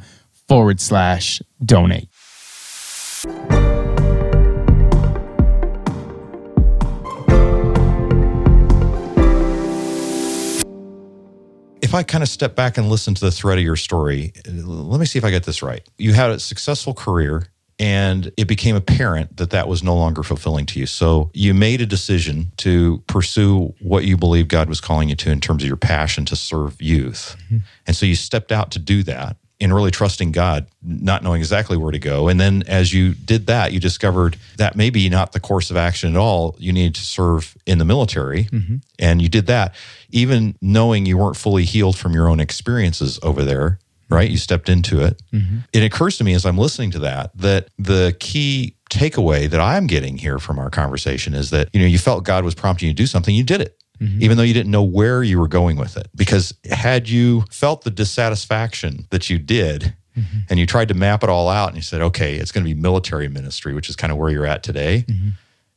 [0.54, 2.08] forward slash donate.
[11.82, 15.00] If I kind of step back and listen to the thread of your story, let
[15.00, 15.82] me see if I get this right.
[15.98, 17.48] You had a successful career
[17.80, 20.86] and it became apparent that that was no longer fulfilling to you.
[20.86, 25.32] So you made a decision to pursue what you believe God was calling you to
[25.32, 27.36] in terms of your passion to serve youth.
[27.46, 27.58] Mm-hmm.
[27.88, 31.78] And so you stepped out to do that and really trusting God, not knowing exactly
[31.78, 32.28] where to go.
[32.28, 36.14] And then as you did that, you discovered that maybe not the course of action
[36.14, 36.56] at all.
[36.60, 38.46] You needed to serve in the military.
[38.46, 38.78] Mm-hmm.
[39.00, 39.76] And you did that,
[40.10, 43.80] even knowing you weren't fully healed from your own experiences over there.
[44.10, 44.30] Right.
[44.30, 45.22] You stepped into it.
[45.32, 45.60] Mm-hmm.
[45.72, 49.88] It occurs to me as I'm listening to that that the key takeaway that I'm
[49.88, 52.94] getting here from our conversation is that, you know, you felt God was prompting you
[52.94, 54.22] to do something, you did it Mm-hmm.
[54.22, 56.10] even though you didn't know where you were going with it.
[56.14, 60.40] Because had you felt the dissatisfaction that you did mm-hmm.
[60.50, 62.74] and you tried to map it all out and you said, okay, it's going to
[62.74, 65.30] be military ministry, which is kind of where you're at today, mm-hmm.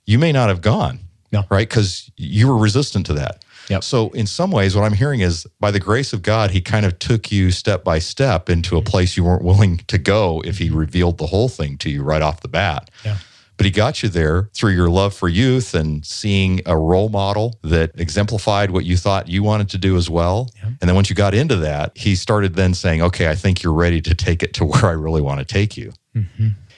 [0.06, 0.98] you may not have gone.
[1.30, 1.44] No.
[1.50, 1.68] Right.
[1.68, 3.44] Because you were resistant to that.
[3.68, 3.82] Yep.
[3.82, 6.86] So, in some ways, what I'm hearing is by the grace of God, He kind
[6.86, 10.58] of took you step by step into a place you weren't willing to go if
[10.58, 12.90] He revealed the whole thing to you right off the bat.
[13.04, 13.18] Yeah.
[13.56, 17.58] But he got you there through your love for youth and seeing a role model
[17.62, 20.50] that exemplified what you thought you wanted to do as well.
[20.62, 23.72] And then once you got into that, he started then saying, okay, I think you're
[23.72, 25.92] ready to take it to where I really want to take you.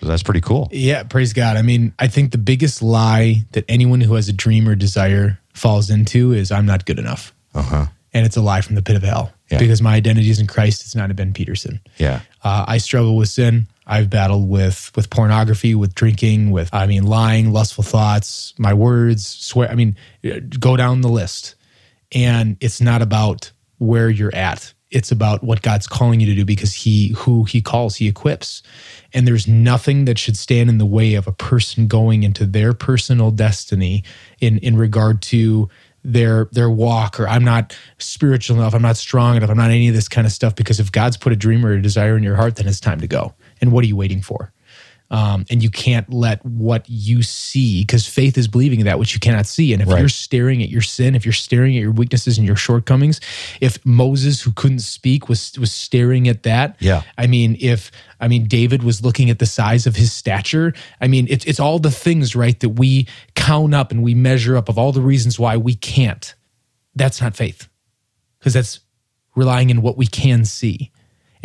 [0.00, 0.68] So that's pretty cool.
[0.72, 1.56] Yeah, praise God.
[1.56, 5.38] I mean, I think the biggest lie that anyone who has a dream or desire
[5.54, 7.32] falls into is I'm not good enough.
[7.54, 7.86] Uh huh.
[8.14, 9.58] And it's a lie from the pit of hell Yeah.
[9.58, 10.82] because my identity is in Christ.
[10.82, 11.80] It's not in Ben Peterson.
[11.98, 12.20] Yeah.
[12.42, 13.66] Uh, I struggle with sin.
[13.88, 19.26] I've battled with with pornography, with drinking, with I mean lying, lustful thoughts, my words,
[19.26, 19.70] swear.
[19.70, 19.96] I mean,
[20.60, 21.54] go down the list.
[22.12, 24.72] And it's not about where you're at.
[24.90, 28.62] It's about what God's calling you to do because He who He calls, He equips.
[29.12, 32.74] And there's nothing that should stand in the way of a person going into their
[32.74, 34.04] personal destiny
[34.40, 35.68] in in regard to
[36.04, 39.88] their their walk or I'm not spiritual enough, I'm not strong enough, I'm not any
[39.88, 40.54] of this kind of stuff.
[40.54, 43.00] Because if God's put a dream or a desire in your heart, then it's time
[43.00, 43.34] to go.
[43.60, 44.52] And what are you waiting for?
[45.10, 49.20] Um, and you can't let what you see, because faith is believing that which you
[49.20, 49.72] cannot see.
[49.72, 50.00] And if Right.
[50.00, 53.18] you're staring at your sin, if you're staring at your weaknesses and your shortcomings,
[53.62, 57.04] if Moses, who couldn't speak, was was staring at that, Yeah.
[57.16, 57.90] I mean, if
[58.20, 61.58] I mean David was looking at the size of his stature, I mean, it's it's
[61.58, 65.00] all the things, right, that we count up and we measure up of all the
[65.00, 66.34] reasons why we can't.
[66.94, 67.66] That's not faith,
[68.38, 68.80] because that's
[69.34, 70.90] relying in what we can see.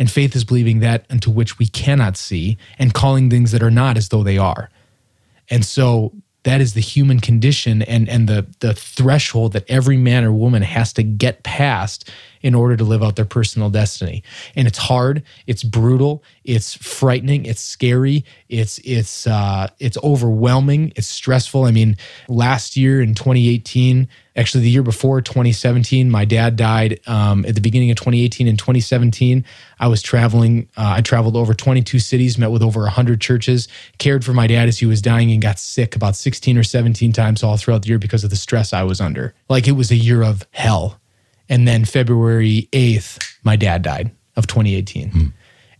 [0.04, 3.70] And faith is believing that unto which we cannot see and calling things that are
[3.70, 4.68] not as though they are.
[5.48, 6.12] And so
[6.42, 10.60] that is the human condition and, and the, the threshold that every man or woman
[10.60, 12.10] has to get past
[12.44, 14.22] in order to live out their personal destiny.
[14.54, 21.06] And it's hard, it's brutal, it's frightening, it's scary, it's it's uh, it's overwhelming, it's
[21.06, 21.64] stressful.
[21.64, 21.96] I mean,
[22.28, 27.62] last year in 2018, actually the year before 2017, my dad died um, at the
[27.62, 28.46] beginning of 2018.
[28.46, 29.42] In 2017,
[29.80, 30.68] I was traveling.
[30.76, 34.68] Uh, I traveled over 22 cities, met with over 100 churches, cared for my dad
[34.68, 37.88] as he was dying, and got sick about 16 or 17 times all throughout the
[37.88, 39.34] year because of the stress I was under.
[39.48, 41.00] Like it was a year of hell.
[41.54, 45.10] And then February 8th, my dad died of 2018.
[45.10, 45.26] Hmm.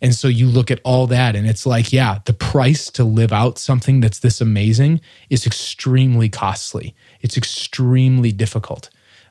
[0.00, 3.32] And so you look at all that and it's like, yeah, the price to live
[3.32, 6.94] out something that's this amazing is extremely costly.
[7.22, 8.88] It's extremely difficult.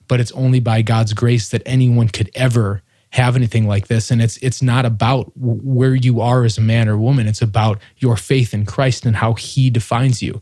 [0.09, 4.23] But it's only by God's grace that anyone could ever have anything like this and
[4.23, 7.79] it's it's not about w- where you are as a man or woman it's about
[7.99, 10.41] your faith in Christ and how he defines you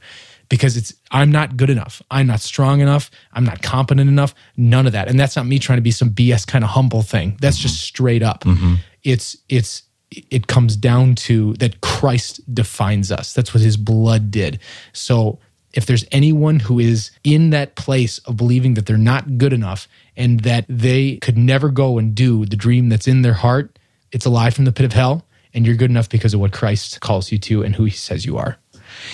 [0.52, 2.02] because it's I'm not good enough.
[2.12, 3.10] I'm not strong enough.
[3.32, 4.36] I'm not competent enough.
[4.58, 5.08] None of that.
[5.08, 7.38] And that's not me trying to be some BS kind of humble thing.
[7.40, 7.84] That's just mm-hmm.
[7.84, 8.44] straight up.
[8.44, 8.76] Mm-hmm.
[9.04, 13.34] It's it's it comes down to that Christ defines us.
[13.34, 14.60] That's what his blood did.
[14.92, 15.40] So
[15.72, 19.88] if there's anyone who is in that place of believing that they're not good enough
[20.18, 23.80] and that they could never go and do the dream that's in their heart,
[24.12, 25.26] it's a lie from the pit of hell.
[25.54, 28.26] And you're good enough because of what Christ calls you to and who he says
[28.26, 28.58] you are.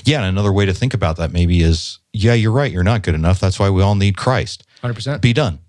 [0.03, 0.19] Yeah.
[0.19, 2.71] And another way to think about that maybe is, yeah, you're right.
[2.71, 3.39] You're not good enough.
[3.39, 4.63] That's why we all need Christ.
[4.83, 5.21] 100%.
[5.21, 5.59] Be done.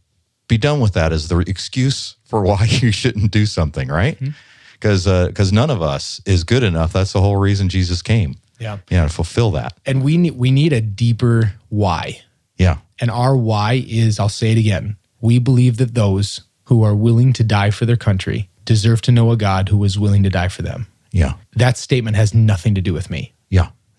[0.49, 4.17] Be done with that as the excuse for why you shouldn't do something, right?
[4.17, 4.31] Mm-hmm.
[4.73, 6.93] Because because uh, none of us is good enough.
[6.93, 8.37] That's the whole reason Jesus came.
[8.59, 8.79] Yeah.
[8.91, 9.75] Yeah, to fulfill that.
[9.87, 12.23] And we need, we need a deeper why.
[12.57, 12.79] Yeah.
[13.01, 17.33] And our why is, I'll say it again, we believe that those who are willing
[17.35, 20.49] to die for their country deserve to know a God who is willing to die
[20.49, 20.87] for them.
[21.13, 21.35] Yeah.
[21.57, 23.33] That statement has nothing to do with me.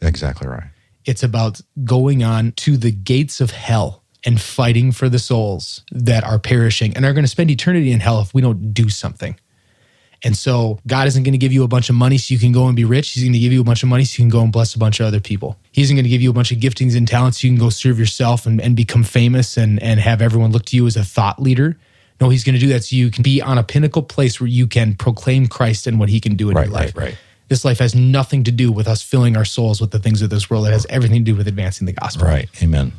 [0.02, 0.64] Exactly right.
[1.06, 6.24] It's about going on to the gates of hell and fighting for the souls that
[6.24, 9.36] are perishing and are going to spend eternity in hell if we don't do something.
[10.22, 12.52] And so God isn't going to give you a bunch of money so you can
[12.52, 13.12] go and be rich.
[13.12, 14.76] He's going to give you a bunch of money so you can go and bless
[14.76, 15.58] a bunch of other people.
[15.72, 17.60] He isn't going to give you a bunch of giftings and talents so you can
[17.60, 20.98] go serve yourself and, and become famous and, and have everyone look to you as
[20.98, 21.78] a thought leader.
[22.20, 24.48] No, he's going to do that so you can be on a pinnacle place where
[24.50, 26.96] you can proclaim Christ and what he can do in Right, your life.
[26.98, 27.18] right, right.
[27.50, 30.30] This life has nothing to do with us filling our souls with the things of
[30.30, 30.68] this world.
[30.68, 32.28] It has everything to do with advancing the gospel.
[32.28, 32.50] Right.
[32.64, 32.94] Amen.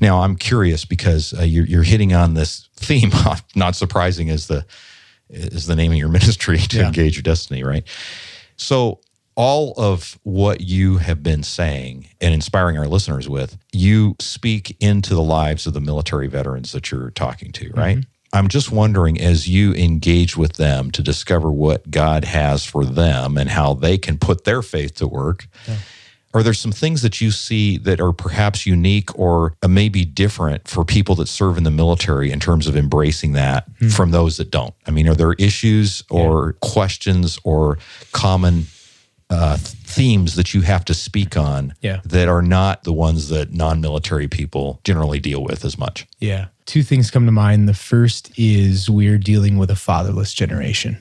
[0.00, 3.10] Now I'm curious because uh, you're, you're hitting on this theme.
[3.54, 4.64] Not surprising is the
[5.28, 6.86] is the name of your ministry to Yeah.
[6.86, 7.84] engage your destiny, right?
[8.56, 9.00] So
[9.34, 15.14] all of what you have been saying and inspiring our listeners with, you speak into
[15.14, 17.98] the lives of the military veterans that you're talking to, right?
[18.36, 23.38] I'm just wondering as you engage with them to discover what God has for them
[23.38, 25.48] and how they can put their faith to work.
[26.34, 30.68] Are there some things that you see that are perhaps unique or uh, maybe different
[30.68, 34.50] for people that serve in the military in terms of embracing that from those that
[34.50, 34.74] don't?
[34.86, 37.78] I mean, are there issues or questions or
[38.12, 38.66] common
[39.30, 42.00] uh, themes that you have to speak on Yeah.
[42.04, 46.06] that are not the ones that non military people generally deal with as much?
[46.20, 46.46] Yeah.
[46.66, 47.68] Two things come to mind.
[47.68, 50.98] The first is we're dealing with a fatherless generation.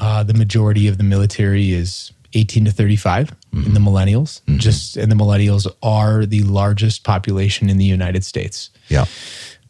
[0.00, 3.34] Uh, the majority of the military is 18 to 35.
[3.52, 4.42] in the millennials.
[4.58, 8.70] Just and the millennials are the largest population in the United States.
[8.88, 9.06] Yeah.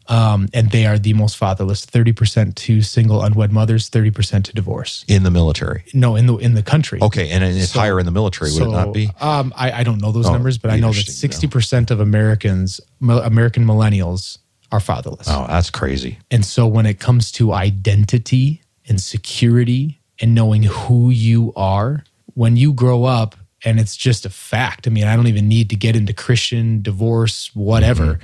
[0.09, 1.85] Um, and they are the most fatherless.
[1.85, 3.89] Thirty percent to single unwed mothers.
[3.89, 5.05] Thirty percent to divorce.
[5.07, 5.83] In the military.
[5.93, 6.99] No, in the in the country.
[7.01, 7.29] Okay.
[7.29, 9.09] And it's So- higher in the military, would it not be?
[9.21, 11.31] Um, I, I don't know those Oh, numbers, but I know that interesting to know.
[11.31, 14.39] sixty percent of Americans, American millennials,
[14.71, 15.27] are fatherless.
[15.29, 16.17] Oh, that's crazy.
[16.31, 22.55] And so when it comes to identity and security and knowing who you are, when
[22.57, 24.87] you grow up and it's just a fact.
[24.87, 28.19] I mean, I don't even need to get into Christian, divorce, whatever.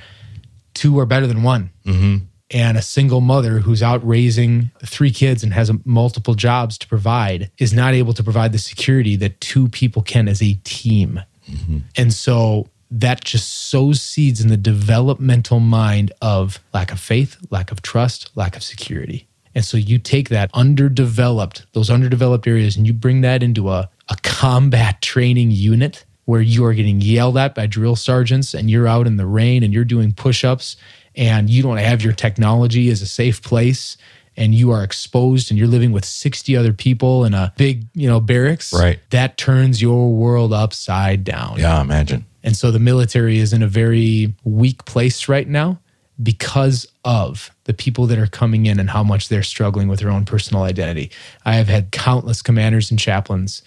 [0.75, 1.71] Two are better than one.
[1.85, 2.25] Mm-hmm.
[2.51, 7.49] And a single mother who's out raising three kids and has multiple jobs to provide
[7.57, 11.21] is not able to provide the security that two people can as a team.
[11.49, 11.79] Mm-hmm.
[11.97, 17.71] And so that just sows seeds in the developmental mind of lack of faith, lack
[17.71, 19.27] of trust, lack of security.
[19.55, 23.89] And so you take that underdeveloped, those underdeveloped areas, and you bring that into a,
[24.09, 28.87] a combat training unit where you are getting yelled at by drill sergeants and you're
[28.87, 30.75] out in the rain and you're doing push ups
[31.15, 33.97] and you don't have your technology as a safe place
[34.37, 38.07] and you are exposed and you're living with 60 other people in a big, you
[38.07, 38.73] know, barracks.
[38.73, 38.99] Right.
[39.11, 41.59] That turns your world upside down.
[41.59, 42.25] Yeah, imagine.
[42.43, 45.79] And so the military is in a very weak place right now
[46.21, 50.11] because of the people that are coming in and how much they're struggling with their
[50.11, 51.11] own personal identity.
[51.45, 53.61] I have had countless commanders and chaplains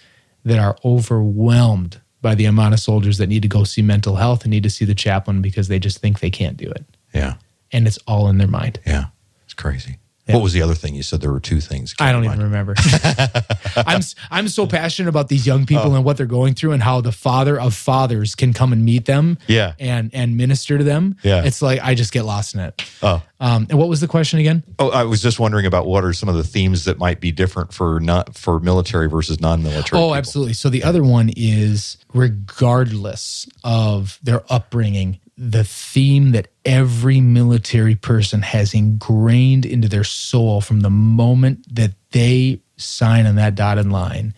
[0.45, 4.43] that are overwhelmed by the amount of soldiers that need to go see mental health
[4.43, 6.85] and need to see the chaplain because they just think they can't do it.
[7.13, 7.35] Yeah.
[7.71, 8.79] And it's all in their mind.
[8.85, 9.05] Yeah.
[9.45, 9.97] It's crazy.
[10.29, 10.35] Yeah.
[10.35, 11.21] What was the other thing you said?
[11.21, 11.95] There were two things.
[11.99, 12.75] I don't even remember.
[13.75, 17.01] I'm I'm so passionate about these young people and what they're going through and how
[17.01, 19.73] the father of fathers can come and meet them Yeah.
[19.79, 21.17] and and minister to them.
[21.23, 21.43] Yeah.
[21.43, 22.81] It's like I just get lost in it.
[23.01, 23.21] Oh.
[23.41, 24.63] Um, and what was the question again?
[24.79, 27.31] Oh, I was just wondering about what are some of the themes that might be
[27.31, 29.99] different for not for military versus non-military.
[29.99, 30.15] Oh, people.
[30.15, 30.53] absolutely.
[30.53, 38.41] So the other one is regardless of their upbringing, the theme that every military person
[38.41, 44.33] has ingrained into their soul from the moment that they sign on that dotted line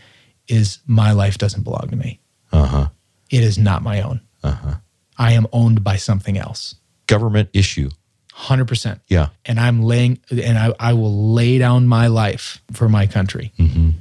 [0.48, 2.20] is my life doesn't belong to me.
[2.52, 2.88] Uh huh.
[3.32, 4.22] It is not my own.
[4.44, 4.76] Uh-huh.
[5.18, 6.76] I am owned by something else.
[7.08, 7.90] Government issue.
[8.36, 9.00] 100%.
[9.08, 9.30] Yeah.
[9.46, 13.52] and I'm laying and I, I will lay down my life for my country.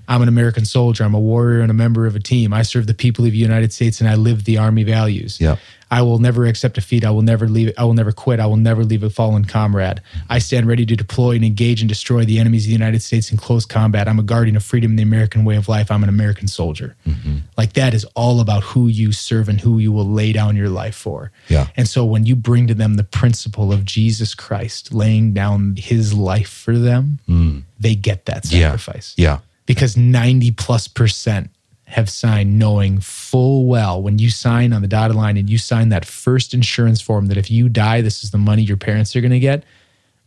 [0.08, 1.04] I'm an American soldier.
[1.04, 2.52] I'm a warrior and a member of a team.
[2.52, 5.40] I serve the people of the United States and I live the Army values.
[5.40, 5.56] Yeah.
[5.90, 7.04] I will never accept defeat.
[7.04, 7.72] I will never leave.
[7.76, 8.38] I will never quit.
[8.38, 10.00] I will never leave a fallen comrade.
[10.28, 13.30] I stand ready to deploy and engage and destroy the enemies of the United States
[13.32, 14.06] in close combat.
[14.06, 15.90] I'm a guardian of freedom and the American way of life.
[15.90, 16.94] I'm an American soldier.
[17.08, 17.38] Mm-hmm.
[17.58, 20.68] Like that is all about who you serve and who you will lay down your
[20.68, 21.32] life for.
[21.48, 21.66] Yeah.
[21.76, 26.14] And so when you bring to them the principle of Jesus Christ laying down his
[26.14, 27.62] life for them, mm.
[27.80, 28.68] they get that Yeah.
[28.68, 29.38] sacrifice Yeah.
[29.66, 31.50] because 90 plus percent
[31.90, 35.88] have signed knowing full well when you sign on the dotted line and you sign
[35.88, 39.20] that first insurance form that if you die, this is the money your parents are
[39.20, 39.64] going to get,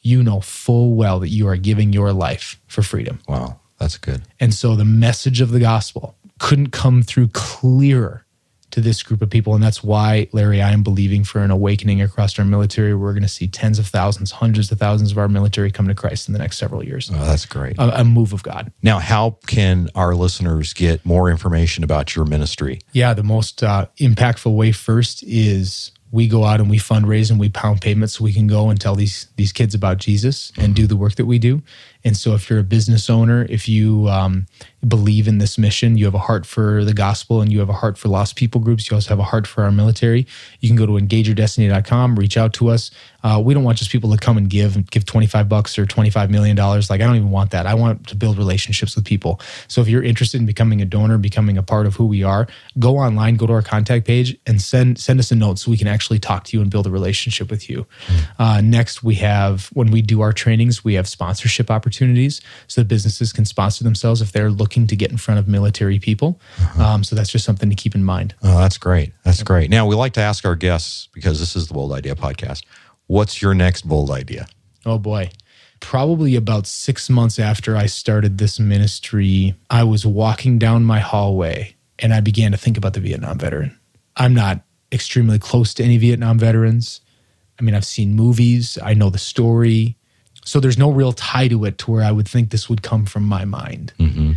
[0.02, 3.20] you know full well that you are giving your life for freedom.
[3.28, 3.60] Wow.
[3.80, 4.24] That's good.
[4.40, 8.23] And so the message of the gospel couldn't come through clearer
[8.74, 9.54] to this group of people.
[9.54, 12.96] And that's why, Larry, I am believing for an awakening across our military.
[12.96, 15.94] We're going to see tens of thousands, hundreds of thousands of our military come to
[15.94, 17.12] Christ in the next several years.
[17.14, 17.78] Oh, that's great.
[17.78, 18.72] A, a move of God.
[18.82, 22.80] Now, how can our listeners get more information about your ministry?
[22.94, 27.40] Yeah, the most uh, impactful way first is we go out and we fundraise and
[27.40, 30.76] we pound pavement so we can go and tell these these kids about Jesus and
[30.76, 31.62] do the work that we do.
[32.04, 34.46] And so, if you're a business owner, if you um,
[34.86, 37.74] believe in this mission, you have a heart for the gospel, and you have a
[37.74, 38.90] heart for lost people groups.
[38.90, 40.28] You also have a heart for our military.
[40.60, 42.92] You can go to engageyourdestiny.com, reach out to us.
[43.24, 45.86] Uh, we don't want just people to come and give and give 25 bucks or
[45.86, 46.90] 25 million dollars.
[46.90, 47.66] Like I don't even want that.
[47.66, 49.40] I want to build relationships with people.
[49.70, 52.48] So if you're interested in becoming a donor, becoming a part of who we are,
[52.80, 55.78] go online, go to our contact page, and send send us a note so we
[55.78, 57.88] can actually talk to you and build a relationship with you.
[58.38, 61.93] Uh, next, we have when we do our trainings, we have sponsorship opportunities
[62.68, 66.00] so that businesses can sponsor themselves if they're looking to get in front of military
[66.00, 66.40] people.
[66.78, 68.36] Um, so that's just something to keep in mind.
[68.44, 69.14] Oh, that's great.
[69.24, 69.70] That's great.
[69.70, 72.64] Now, we like to ask our guests, because this is the Bold Idea podcast,
[73.08, 74.48] what's your next bold idea?
[74.86, 75.30] Oh boy.
[75.80, 81.76] Probably about six months after I started this ministry, I was walking down my hallway
[82.00, 83.78] and I began to think about the Vietnam veteran.
[84.16, 87.02] I'm not extremely close to any Vietnam veterans.
[87.60, 89.98] I mean, I've seen movies, I know the story.
[90.46, 93.06] So there's no real tie to it to where I would think this would come
[93.06, 93.94] from my mind.
[94.00, 94.34] Mm-hmm.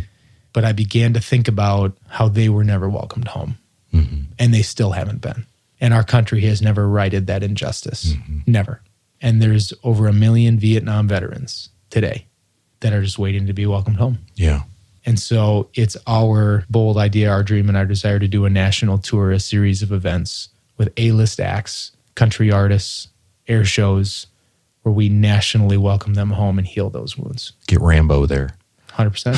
[0.53, 3.57] But I began to think about how they were never welcomed home
[3.93, 4.23] mm-hmm.
[4.39, 5.45] and they still haven't been.
[5.79, 8.13] And our country has never righted that injustice.
[8.13, 8.51] Mm-hmm.
[8.51, 8.81] Never.
[9.21, 12.25] And there's over a million Vietnam veterans today
[12.79, 14.19] that are just waiting to be welcomed home.
[14.35, 14.63] Yeah.
[15.05, 18.97] And so it's our bold idea, our dream, and our desire to do a national
[18.97, 23.07] tour, a series of events with A list acts, country artists,
[23.47, 24.27] air shows,
[24.87, 27.51] where we nationally welcome them home and heal those wounds.
[27.67, 28.55] Get Rambo there.
[28.91, 29.33] 100%.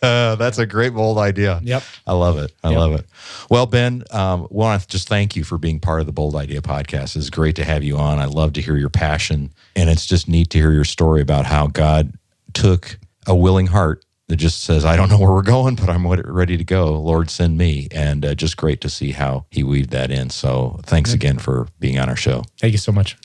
[0.38, 1.58] That's a great bold idea.
[1.64, 1.82] Yep.
[2.06, 2.52] I love it.
[2.62, 2.78] I Yep.
[2.78, 3.06] love it.
[3.50, 6.60] Well, Ben, um, want to just thank you for being part of the Bold Idea
[6.62, 7.16] podcast.
[7.16, 8.20] It's great to have you on.
[8.20, 11.44] I love to hear your passion, and it's just neat to hear your story about
[11.46, 12.12] how God
[12.54, 16.06] took a willing heart that just says, "I don't know where we're going, but I'm
[16.06, 16.92] ready to go.
[17.00, 20.30] Lord, send me." And uh, just great to see how He weaved that in.
[20.30, 22.44] So, thanks again for being on our show.
[22.60, 23.16] Thank you so much.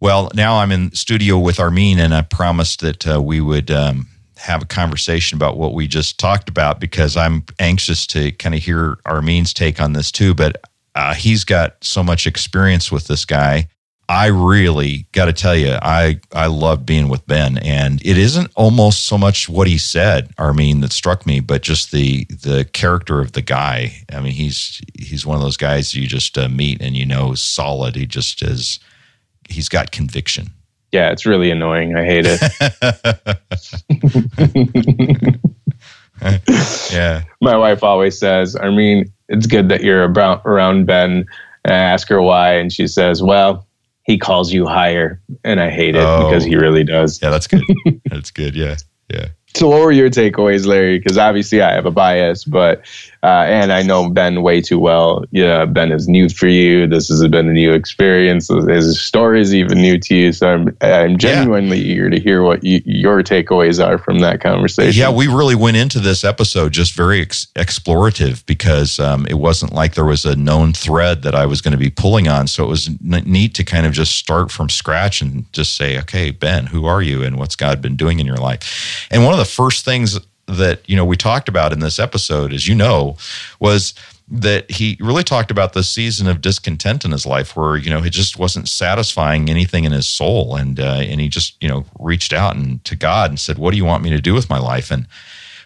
[0.00, 4.08] Well, now I'm in studio with Armin, and I promised that uh, we would um,
[4.38, 8.62] have a conversation about what we just talked about because I'm anxious to kind of
[8.62, 10.32] hear Armin's take on this too.
[10.34, 13.68] But uh, he's got so much experience with this guy.
[14.08, 18.50] I really got to tell you, I I love being with Ben, and it isn't
[18.56, 23.20] almost so much what he said, Armin, that struck me, but just the the character
[23.20, 24.02] of the guy.
[24.10, 27.32] I mean, he's he's one of those guys you just uh, meet and you know
[27.32, 27.94] is solid.
[27.94, 28.80] He just is.
[29.50, 30.48] He's got conviction.
[30.92, 31.96] Yeah, it's really annoying.
[31.96, 32.40] I hate it.
[36.92, 37.22] Yeah.
[37.40, 41.26] My wife always says, I mean, it's good that you're about, around Ben.
[41.64, 43.66] And I ask her why, and she says, Well,
[44.04, 45.20] he calls you higher.
[45.44, 46.26] And I hate it Oh.
[46.28, 46.60] because he oh.
[46.60, 47.20] really does.
[47.22, 47.62] Yeah, that's good.
[48.06, 48.54] that's good.
[48.54, 48.76] Yeah.
[49.10, 49.28] Yeah.
[49.56, 50.98] So, what were your takeaways, Larry?
[50.98, 52.82] Because obviously I have a bias, but
[53.22, 55.24] uh, and I know Ben way too well.
[55.30, 56.86] Yeah, Ben is new for you.
[56.86, 58.48] This has been a new experience.
[58.48, 60.32] His story is even new to you.
[60.32, 64.98] So I'm I'm genuinely eager to hear what you, your takeaways are from that conversation.
[64.98, 69.74] Yeah, we really went into this episode just very ex- explorative because um, it wasn't
[69.74, 72.46] like there was a known thread that I was going to be pulling on.
[72.46, 75.98] So it was n- neat to kind of just start from scratch and just say,
[75.98, 79.06] okay, Ben, who are you and what's God been doing in your life?
[79.10, 80.18] And one of the first things
[80.56, 83.16] that you know we talked about in this episode, as you know,
[83.58, 83.94] was
[84.30, 88.02] that he really talked about the season of discontent in his life where you know
[88.02, 90.56] it just wasn't satisfying anything in his soul.
[90.56, 93.72] And uh, and he just you know reached out and to God and said what
[93.72, 94.90] do you want me to do with my life?
[94.90, 95.06] And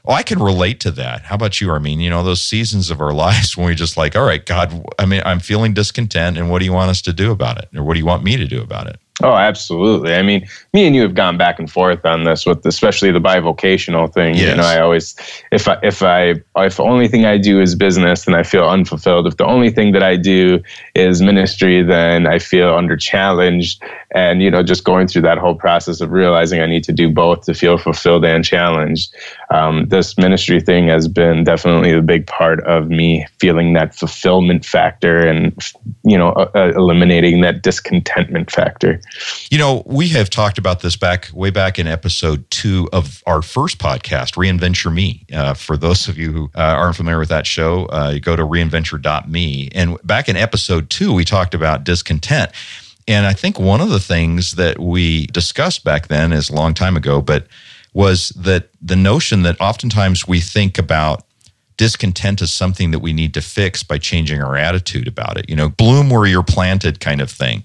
[0.06, 1.22] oh I can relate to that.
[1.22, 2.00] How about you Armin?
[2.00, 5.04] You know those seasons of our lives when we just like all right God I
[5.04, 7.68] mean I'm feeling discontent and what do you want us to do about it?
[7.76, 10.12] Or what do you want me to do about it Oh, absolutely.
[10.12, 13.20] I mean, me and you have gone back and forth on this with especially the
[13.20, 14.34] bivocational thing.
[14.34, 15.14] You know, I always
[15.52, 18.68] if I if I if the only thing I do is business, then I feel
[18.68, 19.28] unfulfilled.
[19.28, 20.60] If the only thing that I do
[20.96, 23.80] is ministry, then I feel under challenged.
[24.14, 27.10] And you know, just going through that whole process of realizing I need to do
[27.10, 29.12] both to feel fulfilled and challenged.
[29.50, 34.64] Um, this ministry thing has been definitely a big part of me feeling that fulfillment
[34.64, 35.52] factor and
[36.04, 39.00] you know uh, uh, eliminating that discontentment factor.
[39.50, 43.42] You know, we have talked about this back way back in episode two of our
[43.42, 45.26] first podcast, Reinventure Me.
[45.32, 48.44] Uh, for those of you who uh, aren't familiar with that show, uh, go to
[48.44, 49.70] reinventure.me.
[49.74, 52.52] And back in episode two, we talked about discontent.
[53.06, 56.74] And I think one of the things that we discussed back then is a long
[56.74, 57.46] time ago, but
[57.92, 61.24] was that the notion that oftentimes we think about
[61.76, 65.48] discontent as something that we need to fix by changing our attitude about it.
[65.48, 67.64] You know, bloom where you're planted kind of thing.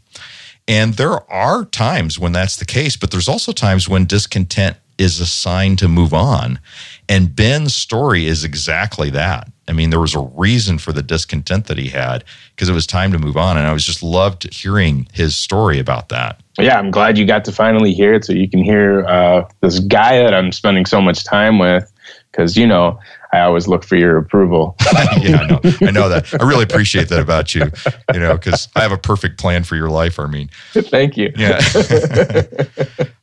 [0.68, 5.20] And there are times when that's the case, but there's also times when discontent is
[5.20, 6.60] a sign to move on.
[7.08, 9.48] And Ben's story is exactly that.
[9.70, 12.24] I mean, there was a reason for the discontent that he had
[12.56, 13.56] because it was time to move on.
[13.56, 16.42] And I was just loved hearing his story about that.
[16.58, 19.80] yeah, I'm glad you got to finally hear it so you can hear uh, this
[19.80, 21.92] guy that I'm spending so much time with.
[22.32, 23.00] Because, you know,
[23.32, 24.76] I always look for your approval.
[25.22, 25.60] yeah, I know.
[25.82, 26.28] I know that.
[26.40, 27.66] I really appreciate that about you,
[28.14, 30.50] you know, because I have a perfect plan for your life, Armin.
[30.74, 31.32] Thank you.
[31.36, 31.60] Yeah.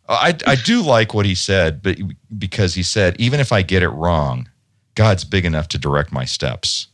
[0.08, 1.98] I, I do like what he said, but
[2.36, 4.48] because he said, even if I get it wrong,
[4.96, 6.88] God's big enough to direct my steps.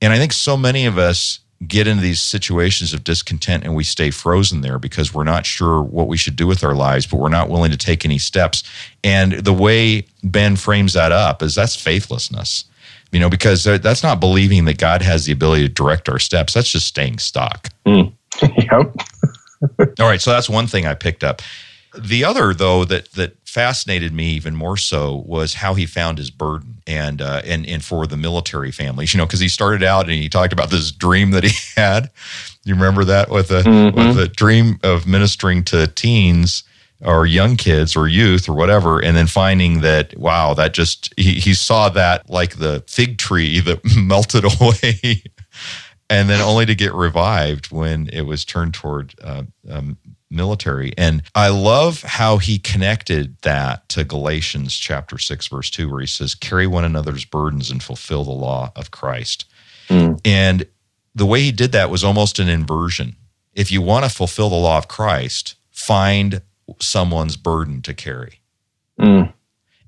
[0.00, 3.84] And I think so many of us get into these situations of discontent and we
[3.84, 7.18] stay frozen there because we're not sure what we should do with our lives, but
[7.18, 8.64] we're not willing to take any steps.
[9.04, 12.64] And the way Ben frames that up is that's faithlessness,
[13.12, 16.54] you know, because that's not believing that God has the ability to direct our steps.
[16.54, 17.68] That's just staying stuck.
[17.86, 18.12] Mm.
[18.42, 18.96] yep.
[20.00, 21.42] All right, so that's one thing I picked up.
[21.96, 26.30] The other, though, that that fascinated me even more so was how he found his
[26.30, 30.04] burden, and uh, and and for the military families, you know, because he started out
[30.06, 32.10] and he talked about this dream that he had.
[32.64, 33.94] You remember that with a Mhm.
[33.94, 36.62] with a dream of ministering to teens
[37.04, 41.34] or young kids or youth or whatever, and then finding that wow, that just he,
[41.34, 45.22] he saw that like the fig tree that melted away
[46.08, 49.96] and then only to get revived when it was turned toward uh, um,
[50.32, 50.92] military.
[50.96, 56.06] And I love how he connected that to Galatians chapter 6, verse 2, where he
[56.06, 59.44] says, Carry one another's burdens and fulfill the law of Christ.
[59.88, 60.20] Mm.
[60.24, 60.66] And
[61.14, 63.16] the way he did that was almost an inversion.
[63.54, 66.42] If you want to fulfill the law of Christ, find
[66.80, 68.40] someone's burden to carry.
[68.98, 69.32] Mm.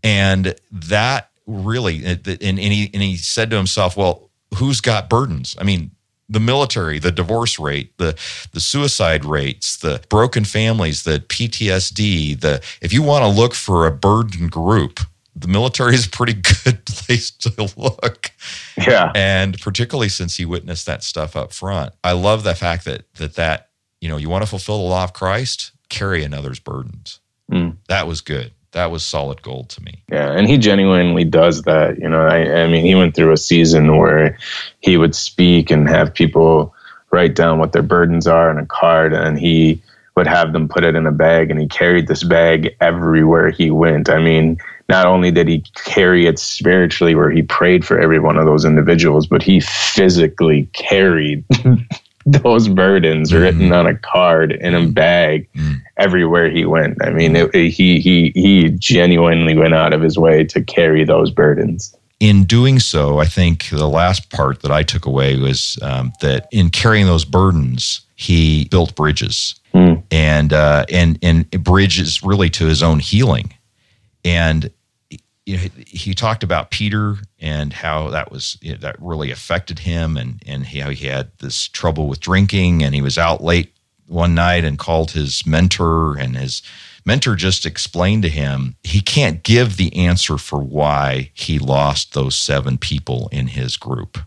[0.02, 5.56] And that really, and, and, he, and he said to himself, Well, who's got burdens?
[5.58, 5.92] I mean,
[6.28, 8.16] the military, the divorce rate, the
[8.52, 13.86] the suicide rates, the broken families, the PTSD, the if you want to look for
[13.86, 15.00] a burden group,
[15.36, 16.32] the military is a pretty
[16.64, 18.30] good place to look.
[18.76, 19.12] Yeah.
[19.14, 21.92] And particularly since he witnessed that stuff up front.
[22.02, 23.68] I love the fact that that that,
[24.00, 27.20] you know, you want to fulfill the law of Christ, carry another's burdens.
[27.50, 27.76] Mm.
[27.88, 30.02] That was good that was solid gold to me.
[30.10, 31.98] Yeah, and he genuinely does that.
[31.98, 34.38] You know, I, I mean, he went through a season where
[34.80, 36.74] he would speak and have people
[37.10, 39.80] write down what their burdens are on a card, and he
[40.16, 43.70] would have them put it in a bag, and he carried this bag everywhere he
[43.70, 44.08] went.
[44.08, 44.58] I mean,
[44.88, 48.64] not only did he carry it spiritually, where he prayed for every one of those
[48.64, 51.44] individuals, but he physically carried
[52.42, 53.42] those burdens mm-hmm.
[53.42, 55.74] written on a card in a bag mm-hmm.
[55.98, 56.96] everywhere he went.
[57.02, 61.04] I mean, it, it, he he he genuinely went out of his way to carry
[61.04, 61.94] those burdens.
[62.20, 66.48] In doing so, I think the last part that I took away was um, that
[66.50, 70.02] in carrying those burdens, he built bridges, mm.
[70.10, 73.52] and uh, and and bridges really to his own healing,
[74.24, 74.70] and
[75.46, 79.80] you know, he talked about Peter and how that was you know, that really affected
[79.80, 83.72] him, and and how he had this trouble with drinking, and he was out late
[84.06, 86.62] one night and called his mentor, and his
[87.04, 92.34] mentor just explained to him he can't give the answer for why he lost those
[92.34, 94.18] seven people in his group,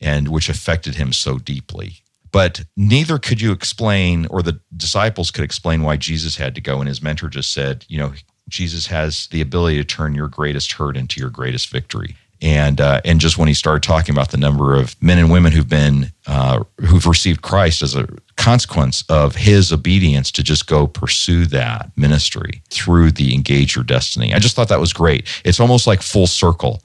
[0.00, 2.02] and which affected him so deeply.
[2.32, 6.80] But neither could you explain, or the disciples could explain why Jesus had to go.
[6.80, 8.12] And his mentor just said, you know,
[8.48, 12.16] Jesus has the ability to turn your greatest hurt into your greatest victory.
[12.42, 15.52] And uh, and just when he started talking about the number of men and women
[15.52, 20.86] who've been uh, who've received Christ as a consequence of his obedience to just go
[20.86, 25.26] pursue that ministry through the engage your destiny, I just thought that was great.
[25.44, 26.82] It's almost like full circle.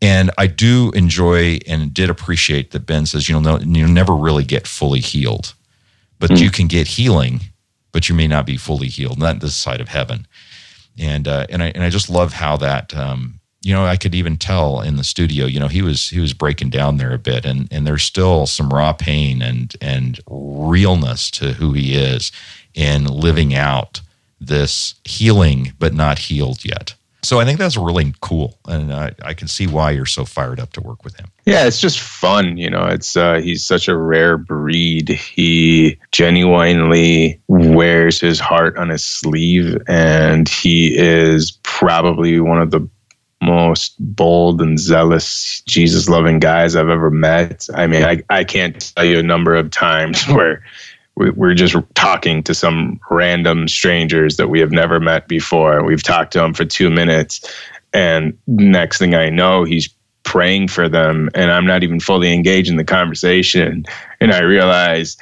[0.00, 4.44] And I do enjoy and did appreciate that Ben says you'll know, you'll never really
[4.44, 5.54] get fully healed,
[6.18, 6.40] but mm.
[6.40, 7.40] you can get healing,
[7.92, 10.26] but you may not be fully healed, not this side of heaven
[10.98, 14.14] and uh, and I and I just love how that um, you know I could
[14.14, 17.18] even tell in the studio you know he was he was breaking down there a
[17.18, 22.32] bit and and there's still some raw pain and and realness to who he is
[22.74, 24.00] in living out
[24.40, 26.94] this healing but not healed yet.
[27.24, 30.58] So I think that's really cool, and I, I can see why you're so fired
[30.58, 31.28] up to work with him.
[31.44, 32.56] Yeah, it's just fun.
[32.56, 35.08] You know, it's uh, he's such a rare breed.
[35.08, 42.88] He genuinely wears his heart on his sleeve, and he is probably one of the
[43.40, 47.68] most bold and zealous Jesus loving guys I've ever met.
[47.74, 50.64] I mean, I, I can't tell you a number of times where
[51.16, 55.84] we're just talking to some random strangers that we have never met before.
[55.84, 57.40] We've talked to them for two minutes,
[57.92, 62.70] and next thing I know, he's praying for them, and I'm not even fully engaged
[62.70, 63.84] in the conversation.
[64.20, 65.16] And I realize,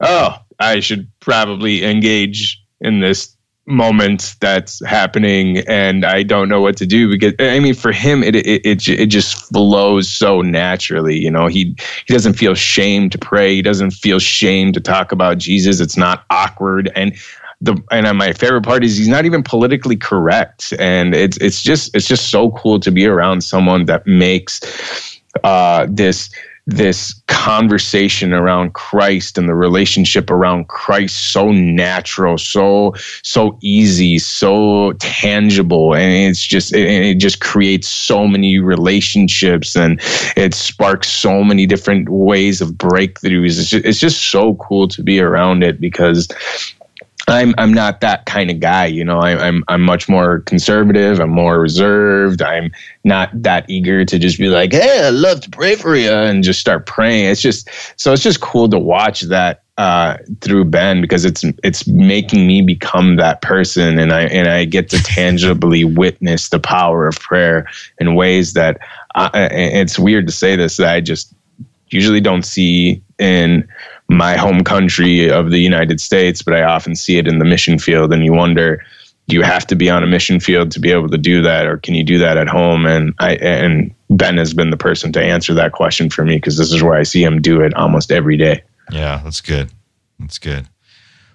[0.00, 3.33] oh, I should probably engage in this
[3.66, 8.22] moment that's happening and I don't know what to do because I mean for him
[8.22, 11.46] it it it, it just flows so naturally you know?
[11.46, 11.74] He
[12.06, 13.54] he doesn't feel shame to pray.
[13.54, 15.80] He doesn't feel shame to talk about Jesus.
[15.80, 16.92] It's not awkward.
[16.94, 17.16] And
[17.60, 20.74] the and my favorite part is he's not even politically correct.
[20.78, 25.86] And it's it's just it's just so cool to be around someone that makes uh
[25.88, 26.30] this
[26.66, 34.92] this conversation around Christ and the relationship around Christ so natural, so so easy, so
[34.94, 40.00] tangible, and it's just it, it just creates so many relationships and
[40.36, 43.58] it sparks so many different ways of breakthroughs.
[43.58, 46.28] It's just, it's just so cool to be around it because
[47.26, 49.18] I'm I'm not that kind of guy, you know.
[49.20, 51.20] I, am I'm, I'm much more conservative.
[51.20, 52.42] I'm more reserved.
[52.42, 52.70] I'm
[53.04, 56.44] not that eager to just be like, "Hey, I love to pray for you," and
[56.44, 57.26] just start praying.
[57.26, 61.86] It's just so it's just cool to watch that uh, through Ben because it's it's
[61.86, 67.06] making me become that person, and I and I get to tangibly witness the power
[67.06, 67.66] of prayer
[67.98, 68.78] in ways that
[69.14, 71.34] I, it's weird to say this that I just
[71.88, 73.68] usually don't see in
[74.08, 77.78] my home country of the United States, but I often see it in the mission
[77.78, 78.12] field.
[78.12, 78.84] And you wonder,
[79.28, 81.66] do you have to be on a mission field to be able to do that,
[81.66, 82.86] or can you do that at home?
[82.86, 86.58] And I and Ben has been the person to answer that question for me because
[86.58, 88.62] this is where I see him do it almost every day.
[88.92, 89.70] Yeah, that's good.
[90.18, 90.68] That's good.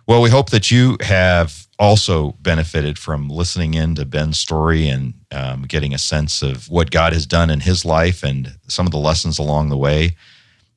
[0.06, 5.14] Well, we hope that you have also benefited from listening in to Ben's story and
[5.32, 8.92] um, getting a sense of what God has done in his life and some of
[8.92, 10.16] the lessons along the way.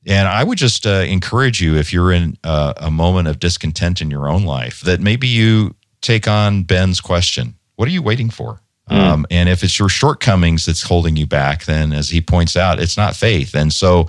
[0.05, 4.01] And I would just uh, encourage you if you're in uh, a moment of discontent
[4.01, 8.29] in your own life, that maybe you take on Ben's question What are you waiting
[8.29, 8.61] for?
[8.89, 8.95] Mm.
[8.97, 12.79] Um, and if it's your shortcomings that's holding you back, then as he points out,
[12.79, 13.55] it's not faith.
[13.55, 14.07] And so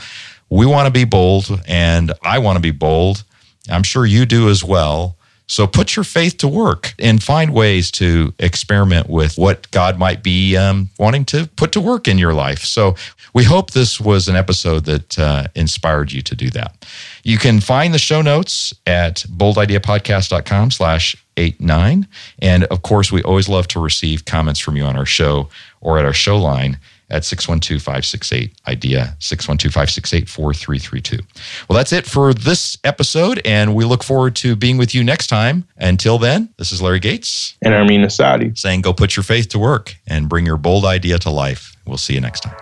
[0.50, 3.24] we want to be bold, and I want to be bold.
[3.70, 5.16] I'm sure you do as well.
[5.46, 10.22] So put your faith to work and find ways to experiment with what God might
[10.22, 12.60] be um, wanting to put to work in your life.
[12.60, 12.94] So
[13.34, 16.86] we hope this was an episode that uh, inspired you to do that.
[17.24, 22.06] You can find the show notes at boldideapodcast.com slash eight nine.
[22.40, 25.48] And of course, we always love to receive comments from you on our show
[25.80, 26.78] or at our show line
[27.14, 31.22] at 612-568-IDEA, 612-568-4332.
[31.68, 35.28] Well, that's it for this episode, and we look forward to being with you next
[35.28, 35.64] time.
[35.76, 37.54] Until then, this is Larry Gates.
[37.62, 38.58] And Armin Asadi.
[38.58, 41.76] Saying go put your faith to work and bring your bold idea to life.
[41.86, 42.56] We'll see you next time.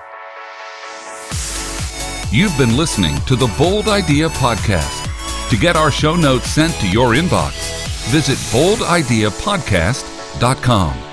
[2.30, 5.08] You've been listening to the Bold Idea Podcast.
[5.50, 7.54] To get our show notes sent to your inbox,
[8.10, 11.11] visit boldideapodcast.com.